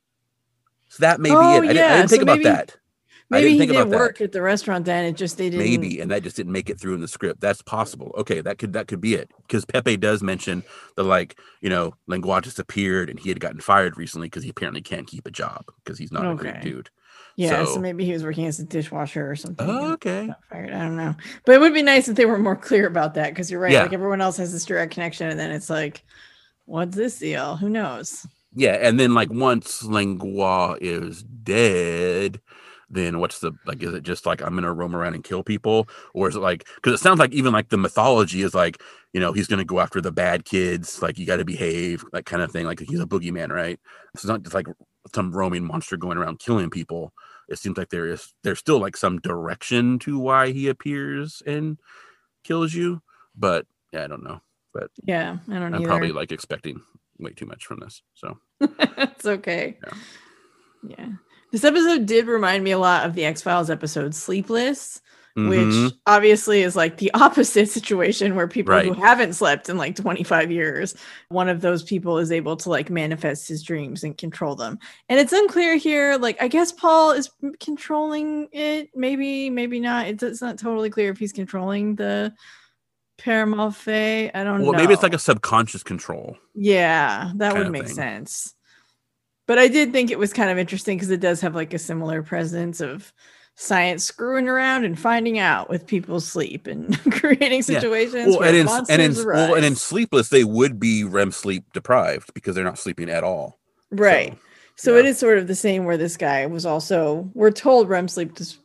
[0.90, 1.72] So that may Oh, be it.
[1.72, 2.78] I, didn't, I yeah, didn't think so about maybe- that.
[3.30, 4.26] Maybe he think didn't work that.
[4.26, 5.06] at the restaurant then.
[5.06, 5.66] It just they didn't.
[5.66, 7.40] Maybe, and that just didn't make it through in the script.
[7.40, 8.12] That's possible.
[8.18, 9.30] Okay, that could that could be it.
[9.44, 10.64] Because Pepe does mention
[10.96, 14.82] the like, you know, Langlois disappeared and he had gotten fired recently because he apparently
[14.82, 16.90] can't keep a job because he's not a great dude.
[17.36, 19.70] Yeah, so, so- maybe he was working as a dishwasher or something.
[19.70, 20.30] okay.
[20.50, 20.74] fired.
[20.74, 21.16] I don't know,
[21.46, 23.72] but it would be nice if they were more clear about that because you're right.
[23.72, 23.84] Yeah.
[23.84, 26.04] Like everyone else has this direct connection, and then it's like,
[26.66, 27.56] what's this deal?
[27.56, 28.28] Who knows?
[28.54, 32.42] Yeah, and then like once Langlois is dead,
[32.90, 33.82] then what's the like?
[33.84, 36.68] Is it just like I'm gonna roam around and kill people, or is it like
[36.76, 38.82] because it sounds like even like the mythology is like
[39.14, 42.26] you know he's gonna go after the bad kids, like you got to behave, that
[42.26, 42.66] kind of thing.
[42.66, 43.80] Like he's a boogeyman, right?
[44.16, 44.68] so It's not just like
[45.14, 47.14] some roaming monster going around killing people.
[47.48, 51.78] It seems like there is there's still like some direction to why he appears and
[52.44, 53.02] kills you,
[53.36, 54.42] but yeah, I don't know.
[54.74, 55.78] But Yeah, I don't know.
[55.78, 55.88] I'm either.
[55.88, 56.82] probably like expecting
[57.18, 58.38] way too much from this, so.
[58.62, 59.78] it's okay.
[59.86, 59.94] Yeah.
[60.98, 61.10] Yeah.
[61.52, 65.02] This episode did remind me a lot of the X Files episode Sleepless,
[65.38, 65.50] Mhm.
[65.88, 70.52] which obviously is like the opposite situation where people who haven't slept in like 25
[70.52, 70.96] years,
[71.30, 74.78] one of those people is able to like manifest his dreams and control them.
[75.08, 76.18] And it's unclear here.
[76.18, 77.30] Like, I guess Paul is
[77.60, 78.90] controlling it.
[78.96, 80.08] Maybe, maybe not.
[80.08, 82.34] It's, it's not totally clear if he's controlling the
[83.20, 84.32] Père Malfait.
[84.34, 84.70] I don't know.
[84.72, 86.38] Well, maybe it's like a subconscious control.
[86.56, 87.96] Yeah, that would make thing.
[87.96, 88.56] sense.
[89.50, 91.80] But I did think it was kind of interesting because it does have like a
[91.80, 93.12] similar presence of
[93.56, 97.80] science screwing around and finding out with people's sleep and creating Yeah.
[97.80, 101.32] situations Well, where and in and in well, and in sleepless, they would be REM
[101.32, 103.60] sleep deprived because they're not sleeping at all.
[103.90, 104.34] right.
[104.76, 105.00] So, So yeah.
[105.00, 108.36] it is sort of the same where this guy was also we're told REM sleep
[108.36, 108.60] dis-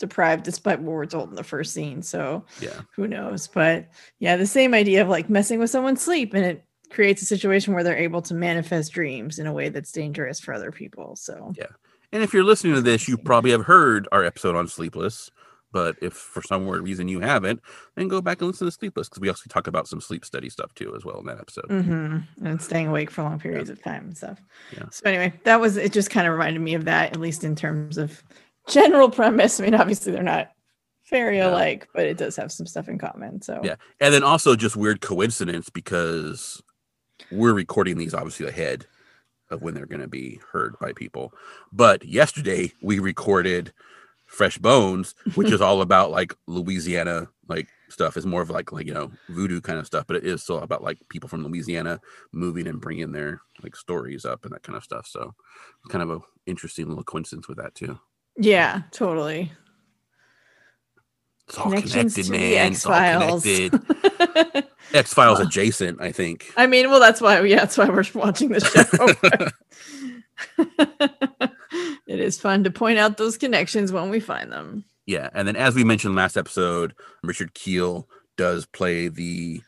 [0.00, 2.02] deprived despite what we're told in the first scene.
[2.02, 3.46] So yeah, who knows?
[3.48, 3.88] But
[4.18, 7.74] yeah, the same idea of like messing with someone's sleep and it creates a situation
[7.74, 11.16] where they're able to manifest dreams in a way that's dangerous for other people.
[11.16, 11.66] So yeah.
[12.12, 15.30] and if you're listening to this, you probably have heard our episode on sleepless.
[15.70, 17.60] But if for some weird reason you haven't,
[17.94, 20.48] then go back and listen to sleepless because we also talk about some sleep study
[20.48, 21.66] stuff too as well in that episode.
[21.66, 24.40] hmm and staying awake for long periods of time and stuff.
[24.72, 24.84] Yeah.
[24.90, 25.92] So anyway, that was it.
[25.92, 28.22] Just kind of reminded me of that, at least in terms of
[28.66, 29.60] general premise.
[29.60, 30.52] I mean, obviously they're not
[31.04, 31.50] fairy Yeah.
[31.50, 33.42] alike, but it does have some stuff in common.
[33.42, 33.74] So Yeah.
[34.00, 36.62] And then also just weird coincidence because
[37.30, 38.86] we're recording these obviously ahead
[39.50, 41.32] of when they're going to be heard by people.
[41.72, 43.72] But yesterday we recorded
[44.26, 48.86] Fresh Bones, which is all about like Louisiana like stuff is more of like like
[48.86, 52.00] you know voodoo kind of stuff, but it is still about like people from Louisiana
[52.32, 55.06] moving and bringing their like stories up and that kind of stuff.
[55.06, 55.34] So
[55.88, 57.98] kind of a interesting little coincidence with that too.
[58.36, 59.50] Yeah, totally.
[61.48, 62.72] Oh, it's all connected, to the man.
[62.72, 63.42] It's all X-Files.
[63.42, 64.64] connected.
[64.94, 66.52] X Files adjacent, I think.
[66.56, 67.40] I mean, well, that's why.
[67.42, 68.84] Yeah, that's why we're watching this show.
[72.06, 74.84] it is fun to point out those connections when we find them.
[75.06, 79.62] Yeah, and then as we mentioned last episode, Richard Kiel does play the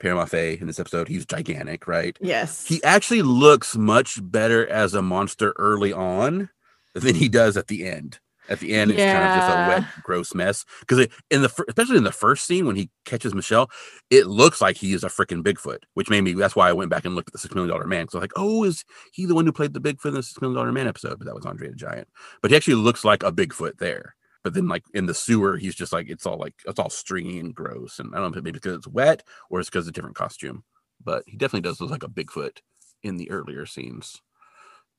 [0.00, 1.08] Père Malfait in this episode.
[1.08, 2.16] He's gigantic, right?
[2.20, 2.66] Yes.
[2.66, 6.48] He actually looks much better as a monster early on
[6.94, 8.18] than he does at the end.
[8.48, 10.64] At the end, it's kind of just a wet, gross mess.
[10.80, 13.70] Because in the especially in the first scene when he catches Michelle,
[14.10, 16.32] it looks like he is a freaking Bigfoot, which made me.
[16.32, 18.04] That's why I went back and looked at the Six Million Dollar Man.
[18.04, 20.22] Because I was like, oh, is he the one who played the Bigfoot in the
[20.22, 21.18] Six Million Dollar Man episode?
[21.18, 22.08] But that was Andre the Giant.
[22.40, 24.14] But he actually looks like a Bigfoot there.
[24.44, 27.38] But then, like in the sewer, he's just like it's all like it's all stringy
[27.40, 27.98] and gross.
[27.98, 30.16] And I don't know if maybe because it's wet or it's because of a different
[30.16, 30.64] costume.
[31.04, 32.58] But he definitely does look like a Bigfoot
[33.02, 34.22] in the earlier scenes.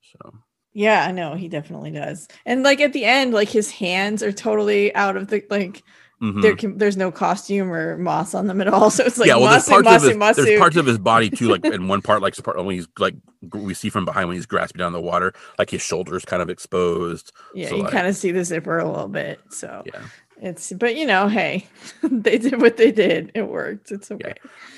[0.02, 0.34] So
[0.74, 2.28] Yeah, I know he definitely does.
[2.46, 5.84] And like at the end, like his hands are totally out of the like.
[6.22, 6.42] mhm.
[6.42, 8.90] There can there's no costume or moss on them at all.
[8.92, 11.48] So it's like yeah, well, there's parts of his there's parts of his body too,
[11.50, 13.16] like in one part, like when he's like
[13.54, 16.50] we see from behind when he's grasping down the water, like his shoulders kind of
[16.50, 17.32] exposed.
[17.56, 19.40] yeah, so, you like- kind of see the zipper a little bit.
[19.50, 20.02] So Yeah,
[20.42, 21.66] it's but you know, hey,
[22.04, 23.32] they did what they did.
[23.34, 23.92] It worked.
[23.92, 24.34] It's okay.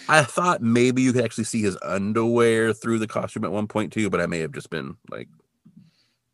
[0.08, 3.92] I thought maybe you could actually see his underwear through the costume at one point
[3.92, 5.28] too, but I may have just been like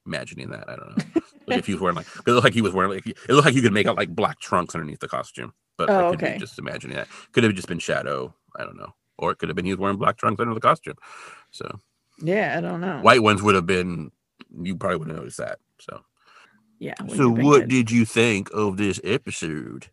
[0.08, 0.68] imagining that.
[0.70, 1.22] I don't know.
[1.48, 3.30] like if he was wearing like, 'cause it looked like he was wearing like it
[3.30, 6.10] looked like you could make out like black trunks underneath the costume, but I Oh,
[6.12, 6.38] could be okay.
[6.38, 7.08] just imagining that.
[7.34, 8.34] Could have just been shadow.
[8.56, 10.60] I don't know, or it could have been he was wearing black trunks under the
[10.60, 10.96] costume.
[11.52, 11.80] So
[12.22, 13.00] Yeah, I don't know.
[13.02, 14.12] white ones would have been
[14.62, 15.60] you probably would have noticed that.
[15.80, 16.02] So.
[16.80, 16.94] Yeah.
[17.16, 17.70] So, what good.
[17.70, 19.88] did you think of this episode?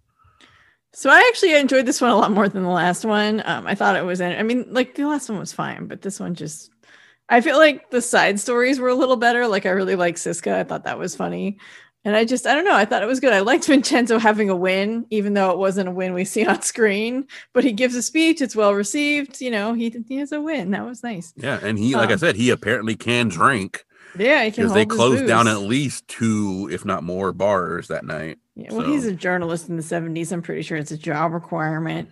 [0.93, 3.43] So I actually enjoyed this one a lot more than the last one.
[3.47, 4.21] Um, I thought it was.
[4.21, 6.71] I mean, like the last one was fine, but this one just.
[7.29, 9.47] I feel like the side stories were a little better.
[9.49, 10.53] Like I really like Siska.
[10.55, 11.59] I thought that was funny,
[12.05, 12.75] and I just I don't know.
[12.75, 13.33] I thought it was good.
[13.33, 16.63] I liked Vincenzo having a win, even though it wasn't a win we see on
[16.75, 17.27] screen.
[17.53, 18.41] But he gives a speech.
[18.43, 19.41] It's well received.
[19.41, 20.71] You know, he he has a win.
[20.73, 21.33] That was nice.
[21.37, 24.65] Yeah, and he, like I Um, said, he apparently can drink Yeah, he can.
[24.65, 28.39] because they closed down at least two, if not more, bars that night.
[28.57, 30.31] Yeah, well, he's a journalist in the 70s.
[30.31, 32.11] I'm pretty sure it's a job requirement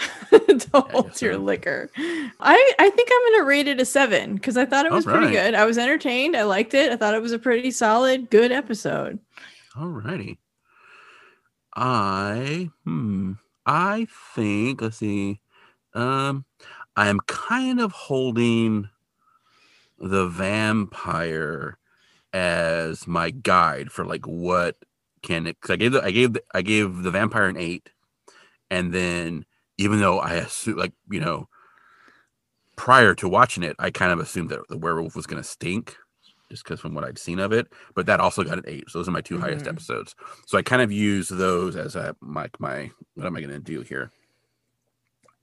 [0.30, 1.90] to hold your liquor.
[1.96, 5.04] I, I think I'm going to rate it a seven because I thought it was
[5.04, 5.54] pretty good.
[5.54, 6.36] I was entertained.
[6.36, 6.90] I liked it.
[6.90, 9.18] I thought it was a pretty solid, good episode.
[9.76, 10.38] All righty.
[11.74, 13.32] I hmm.
[13.64, 15.40] I think let's see.
[15.94, 16.44] Um,
[16.96, 18.88] I am kind of holding
[19.98, 21.78] the vampire
[22.32, 24.76] as my guide for like what
[25.22, 25.60] can it.
[25.60, 27.90] Cause I gave the I gave the, I gave the vampire an eight,
[28.70, 29.46] and then
[29.78, 31.48] even though I assume like you know
[32.76, 35.96] prior to watching it, I kind of assumed that the werewolf was gonna stink
[36.50, 37.68] just because from what I'd seen of it.
[37.94, 38.90] But that also got an eight.
[38.90, 39.70] So those are my 2 highest Mhm.
[39.70, 40.14] episodes.
[40.46, 43.80] So I kind of use those as a my my what am I gonna do
[43.82, 44.10] here?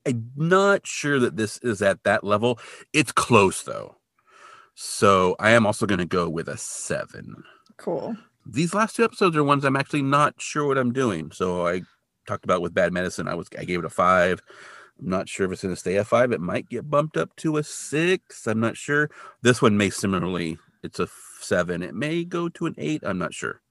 [0.06, 2.60] I'm not sure that this is at that level.
[2.94, 3.96] It's close though.
[4.76, 7.44] So I am also gonna go with a seven.
[7.78, 8.16] Cool.
[8.46, 11.32] These last two episodes are ones I'm actually not sure what I'm doing.
[11.32, 11.82] So I
[12.30, 13.28] talked about with bad medicine.
[13.28, 14.42] I was I gave it a five.
[15.00, 16.32] I'm not sure if it's gonna stay a five.
[16.32, 18.48] It might get bumped up to a six.
[18.48, 19.10] I'm not sure.
[19.42, 20.58] This one may similarly.
[20.84, 21.08] It's a
[21.42, 21.84] seven.
[21.84, 23.04] It may go to an eight.
[23.06, 23.62] I'm not sure.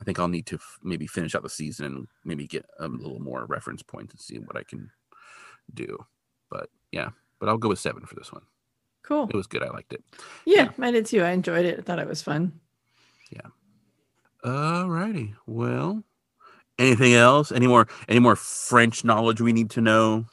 [0.00, 2.88] I think I'll need to f- maybe finish out the season and maybe get a
[2.88, 4.90] little more reference points and see what I can
[5.72, 5.98] do.
[6.50, 7.10] But yeah,
[7.40, 8.42] but I'll go with seven for this one.
[9.02, 9.28] Cool.
[9.28, 9.62] It was good.
[9.62, 10.04] I liked it.
[10.44, 11.22] Yeah, I did too.
[11.22, 11.78] I enjoyed it.
[11.78, 12.60] I thought it was fun.
[13.30, 13.48] Yeah.
[14.44, 15.34] All righty.
[15.46, 16.04] Well,
[16.78, 17.52] anything else?
[17.52, 17.88] Any more?
[18.08, 20.26] Any more French knowledge we need to know?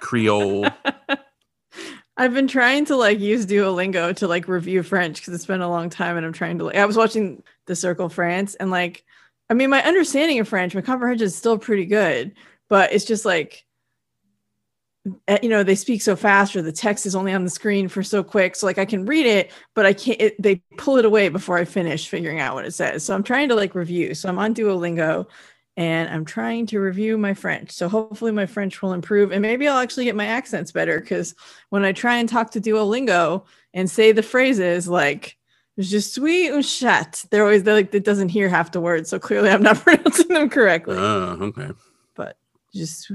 [0.00, 0.66] Creole.
[2.16, 5.70] I've been trying to like use Duolingo to like review French because it's been a
[5.70, 9.04] long time and I'm trying to like I was watching The Circle France and like
[9.48, 12.34] I mean my understanding of French, my comprehension is still pretty good,
[12.68, 13.64] but it's just like
[15.26, 17.88] eh, you know they speak so fast or the text is only on the screen
[17.88, 20.96] for so quick so like i can read it but i can't it, they pull
[20.96, 23.74] it away before i finish figuring out what it says so i'm trying to like
[23.74, 25.26] review so i'm on duolingo
[25.76, 29.66] and i'm trying to review my french so hopefully my french will improve and maybe
[29.66, 31.34] i'll actually get my accents better because
[31.70, 35.36] when i try and talk to duolingo and say the phrases like
[35.78, 39.18] je suis un chat they're always they're like it doesn't hear half the words so
[39.18, 41.70] clearly i'm not pronouncing them correctly Oh, okay.
[42.74, 43.10] Just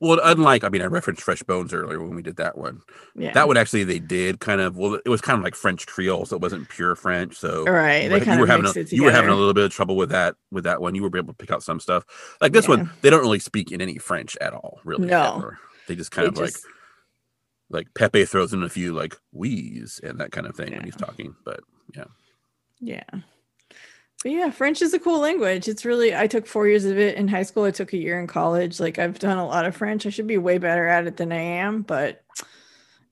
[0.00, 2.82] Well, unlike I mean, I referenced Fresh Bones earlier when we did that one.
[3.14, 3.32] yeah.
[3.32, 6.26] That one actually they did kind of well, it was kind of like French Creole,
[6.26, 7.36] so it wasn't pure French.
[7.36, 8.02] So All right.
[8.04, 9.96] you They kind you were having a, you were having a little bit of trouble
[9.96, 10.94] with that with that one.
[10.94, 12.04] You were able to pick out some stuff.
[12.42, 12.76] Like this Yeah.
[12.76, 15.06] one, they don't really speak in any French at all, really.
[15.06, 15.36] No.
[15.38, 15.58] ever.
[15.86, 16.66] They just kind They of like just-
[17.70, 20.96] like Pepe throws in a few like wheeze and that kind of thing when he's
[20.96, 21.34] talking.
[21.44, 21.60] But
[21.94, 22.04] yeah
[22.80, 23.04] Yeah.
[24.22, 25.68] But yeah, French is a cool language.
[25.68, 27.64] It's really I took 4 years of it in high school.
[27.64, 28.80] I took a year in college.
[28.80, 30.06] Like I've done a lot of French.
[30.06, 32.24] I should be way better at it than I am, but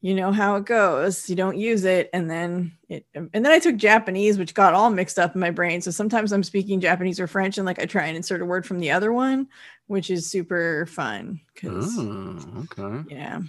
[0.00, 1.28] you know how it goes.
[1.30, 4.90] You don't use it and then it and then I took Japanese which got all
[4.90, 5.80] mixed up in my brain.
[5.80, 8.66] So sometimes I'm speaking Japanese or French and like I try and insert a word
[8.66, 9.48] from the other one,
[9.86, 13.14] which is super fun cuz oh, okay.
[13.14, 13.40] yeah,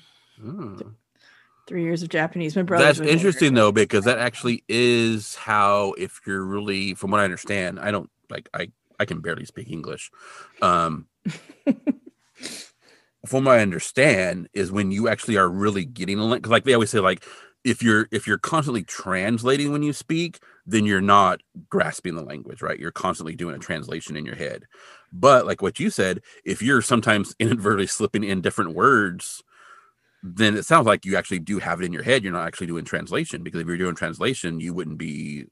[0.45, 0.79] Oh.
[1.67, 2.55] 3 years of Japanese.
[2.55, 7.19] My brother That's interesting though, because that actually is how if you're really from what
[7.19, 10.09] I understand, I don't like I I can barely speak English.
[10.61, 11.07] Um
[13.25, 16.73] from what I understand is when you actually are really getting a link like they
[16.73, 17.23] always say like
[17.63, 22.61] if you're if you're constantly translating when you speak, then you're not grasping the language,
[22.61, 22.79] right?
[22.79, 24.63] You're constantly doing a translation in your head.
[25.11, 29.43] But like what you said, if you're sometimes inadvertently slipping in different words,
[30.23, 32.23] then it sounds like you actually do have it in your head.
[32.23, 35.45] You're not actually doing translation because if you're doing translation, you wouldn't be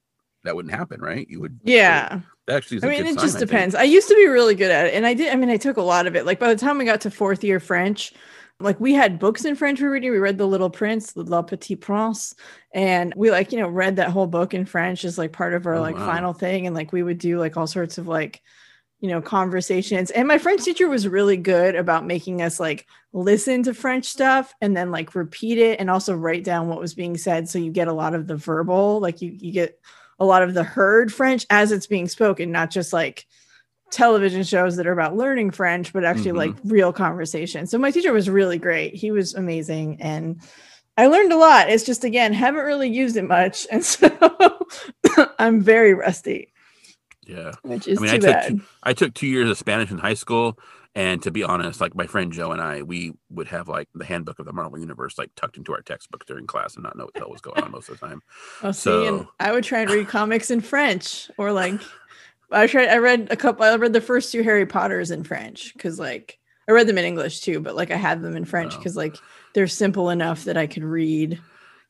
[0.44, 1.26] that wouldn't happen, right?
[1.28, 2.20] You would Yeah.
[2.46, 3.74] that actually is I mean, it sign, just I depends.
[3.74, 5.32] I used to be really good at it, and I did.
[5.32, 6.26] I mean, I took a lot of it.
[6.26, 8.12] Like by the time we got to fourth year French,
[8.60, 10.12] like we had books in French we were reading.
[10.12, 12.34] We read The Little Prince, La Petite Prince,
[12.74, 15.66] and we like you know read that whole book in French as like part of
[15.66, 16.00] our Oh, like wow.
[16.00, 18.42] final thing, and like we would do like all sorts of like
[19.00, 20.10] you know conversations.
[20.10, 24.54] And my French teacher was really good about making us like listen to French stuff
[24.60, 27.70] and then like repeat it and also write down what was being said, so you
[27.72, 29.78] get a lot of the verbal, like you you get
[30.18, 33.26] a lot of the heard French as it's being spoken, not just like
[33.90, 36.36] television shows that are about learning French, but actually Mhm.
[36.38, 37.66] like real conversation.
[37.66, 38.94] So my teacher was really great.
[38.94, 39.98] He was amazing.
[40.00, 40.40] And
[40.96, 41.68] I learned a lot.
[41.70, 43.66] It's just, again, haven't really used it much.
[43.70, 44.08] And so
[45.38, 46.52] I'm very rusty,
[47.26, 47.52] Yeah.
[47.62, 48.60] which is I mean, too I took bad.
[48.84, 50.58] I took two years of Spanish in high school,
[50.94, 54.04] and to be honest, like my friend Joe and I, we would have like the
[54.04, 57.04] handbook of the Marvel Universe like tucked into our textbook during class and not know
[57.04, 58.22] what the hell was going on most of the time.
[58.62, 61.80] Oh, see, and so- I would try and read comics in French or like
[62.50, 62.88] I tried.
[62.88, 63.64] I read a couple.
[63.64, 67.04] I read the first two Harry Potters in French because like I read them in
[67.04, 68.78] English too, but like I had them in French Oh.
[68.78, 69.16] because like
[69.52, 71.40] they're simple enough that I could read.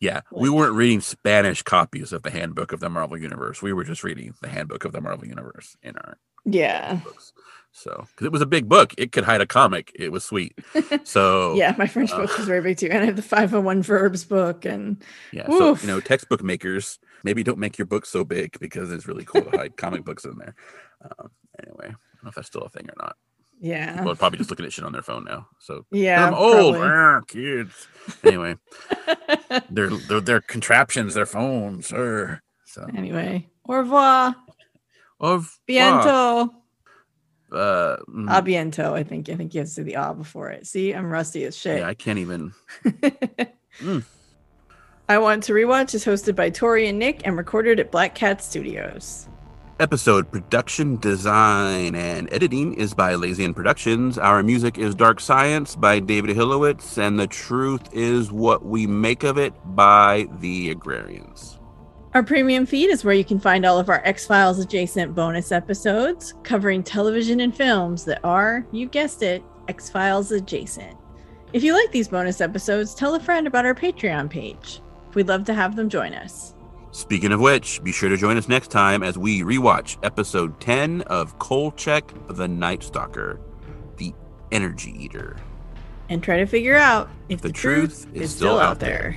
[0.01, 3.63] Yeah, we weren't reading Spanish copies of the handbook of the Marvel Universe.
[3.63, 7.33] We were just reading the handbook of the Marvel Universe in our Yeah, books.
[7.73, 9.93] So, because it was a big book, it could hide a comic.
[9.95, 10.59] It was sweet.
[11.05, 11.75] So, yeah.
[11.79, 13.83] My French uh, book was very big too, and I have the five hundred one
[13.83, 15.49] verbs book, and Yeah.
[15.49, 19.25] So, you know, textbook makers, maybe don't make your book so big because it's really
[19.25, 20.55] cool to hide comic books in there.
[21.03, 21.31] Um,
[21.63, 23.17] anyway, I don't know if that's still a thing or not.
[23.61, 25.49] Yeah, People are probably just looking at shit on their phone now.
[25.61, 26.27] So, yeah.
[26.27, 26.77] I'm old.
[26.77, 26.89] probably.
[26.89, 27.89] Ah, kids.
[28.25, 28.57] Anyway,
[29.71, 31.87] they're, they're, they're contraptions, they're phones.
[31.87, 32.41] Sir.
[32.67, 34.37] So, anyway, au revoir,
[35.21, 36.51] of bientôt,
[37.51, 38.93] Uh, mm, a bientôt.
[38.93, 39.29] I think.
[39.31, 40.67] I think you have to say the ah before it.
[40.67, 41.79] See, I'm rusty as shit.
[41.81, 42.53] yeah, I can't even.
[43.81, 44.03] Mm.
[45.09, 48.43] I Want to Rewatch is hosted by Tori and Nick and recorded at Black Cat
[48.43, 49.29] Studios.
[49.79, 54.17] Episode production, design, and editing is by Lazy and Productions.
[54.17, 59.23] Our music is Dark Science by David Hilowitz, and The Truth is What We Make
[59.23, 61.61] of It by The Agrarians.
[62.15, 65.53] Our premium feed is where you can find all of our X Files adjacent bonus
[65.53, 70.97] episodes covering television and films that are, you guessed it, X Files adjacent.
[71.53, 74.81] If you like these bonus episodes, tell a friend about our Patreon page.
[75.13, 76.55] We'd love to have them join us.
[76.97, 81.03] Speaking of which, be sure to join us next time as we rewatch episode 10
[81.03, 83.39] of Kolchak the Night Stalker,
[83.99, 84.15] the
[84.51, 85.37] Energy Eater.
[86.09, 88.79] And try to figure out if The the, truth, truth is still still out out
[88.81, 89.15] there.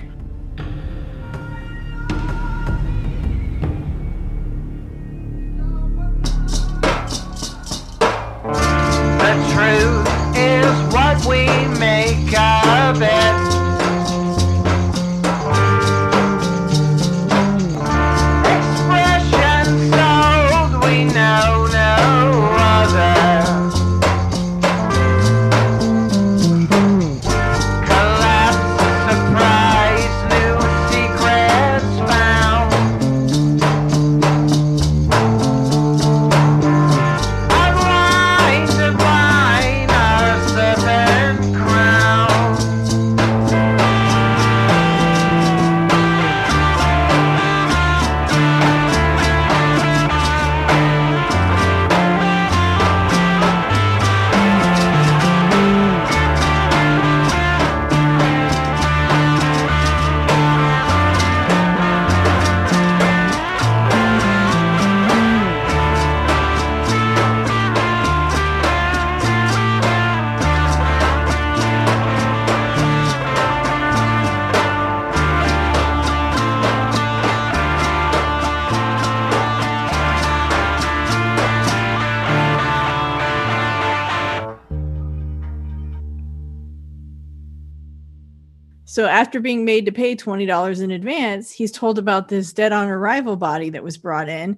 [89.19, 93.35] After being made to pay $20 in advance, he's told about this dead on arrival
[93.35, 94.57] body that was brought in,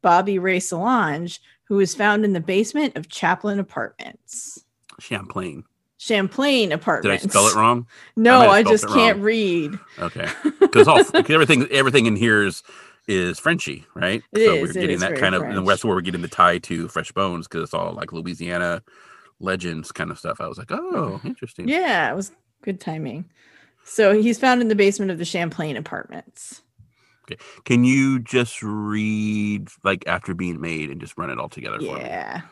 [0.00, 4.64] Bobby Ray Solange, who was found in the basement of Chaplin Apartments.
[5.00, 5.64] Champlain.
[5.98, 7.22] Champlain Apartments.
[7.22, 7.88] Did I spell it wrong?
[8.16, 9.76] No, I I, just can't read.
[9.98, 10.28] Okay,
[10.60, 12.62] because all everything everything in here is
[13.08, 14.22] is Frenchy, right?
[14.32, 16.58] It so is, we're getting that kind of, and that's where we're getting the tie
[16.58, 18.82] to Fresh Bones because it's all like Louisiana
[19.40, 20.40] legends kind of stuff.
[20.40, 21.66] I was like, oh, interesting.
[21.66, 22.30] Yeah, it was
[22.62, 23.24] good timing.
[23.86, 26.62] So he's found in the basement of the Champlain Apartments.
[27.24, 27.40] Okay.
[27.64, 31.96] Can you just read like after being made and just run it all together for
[31.96, 32.00] me?
[32.00, 32.42] Yeah.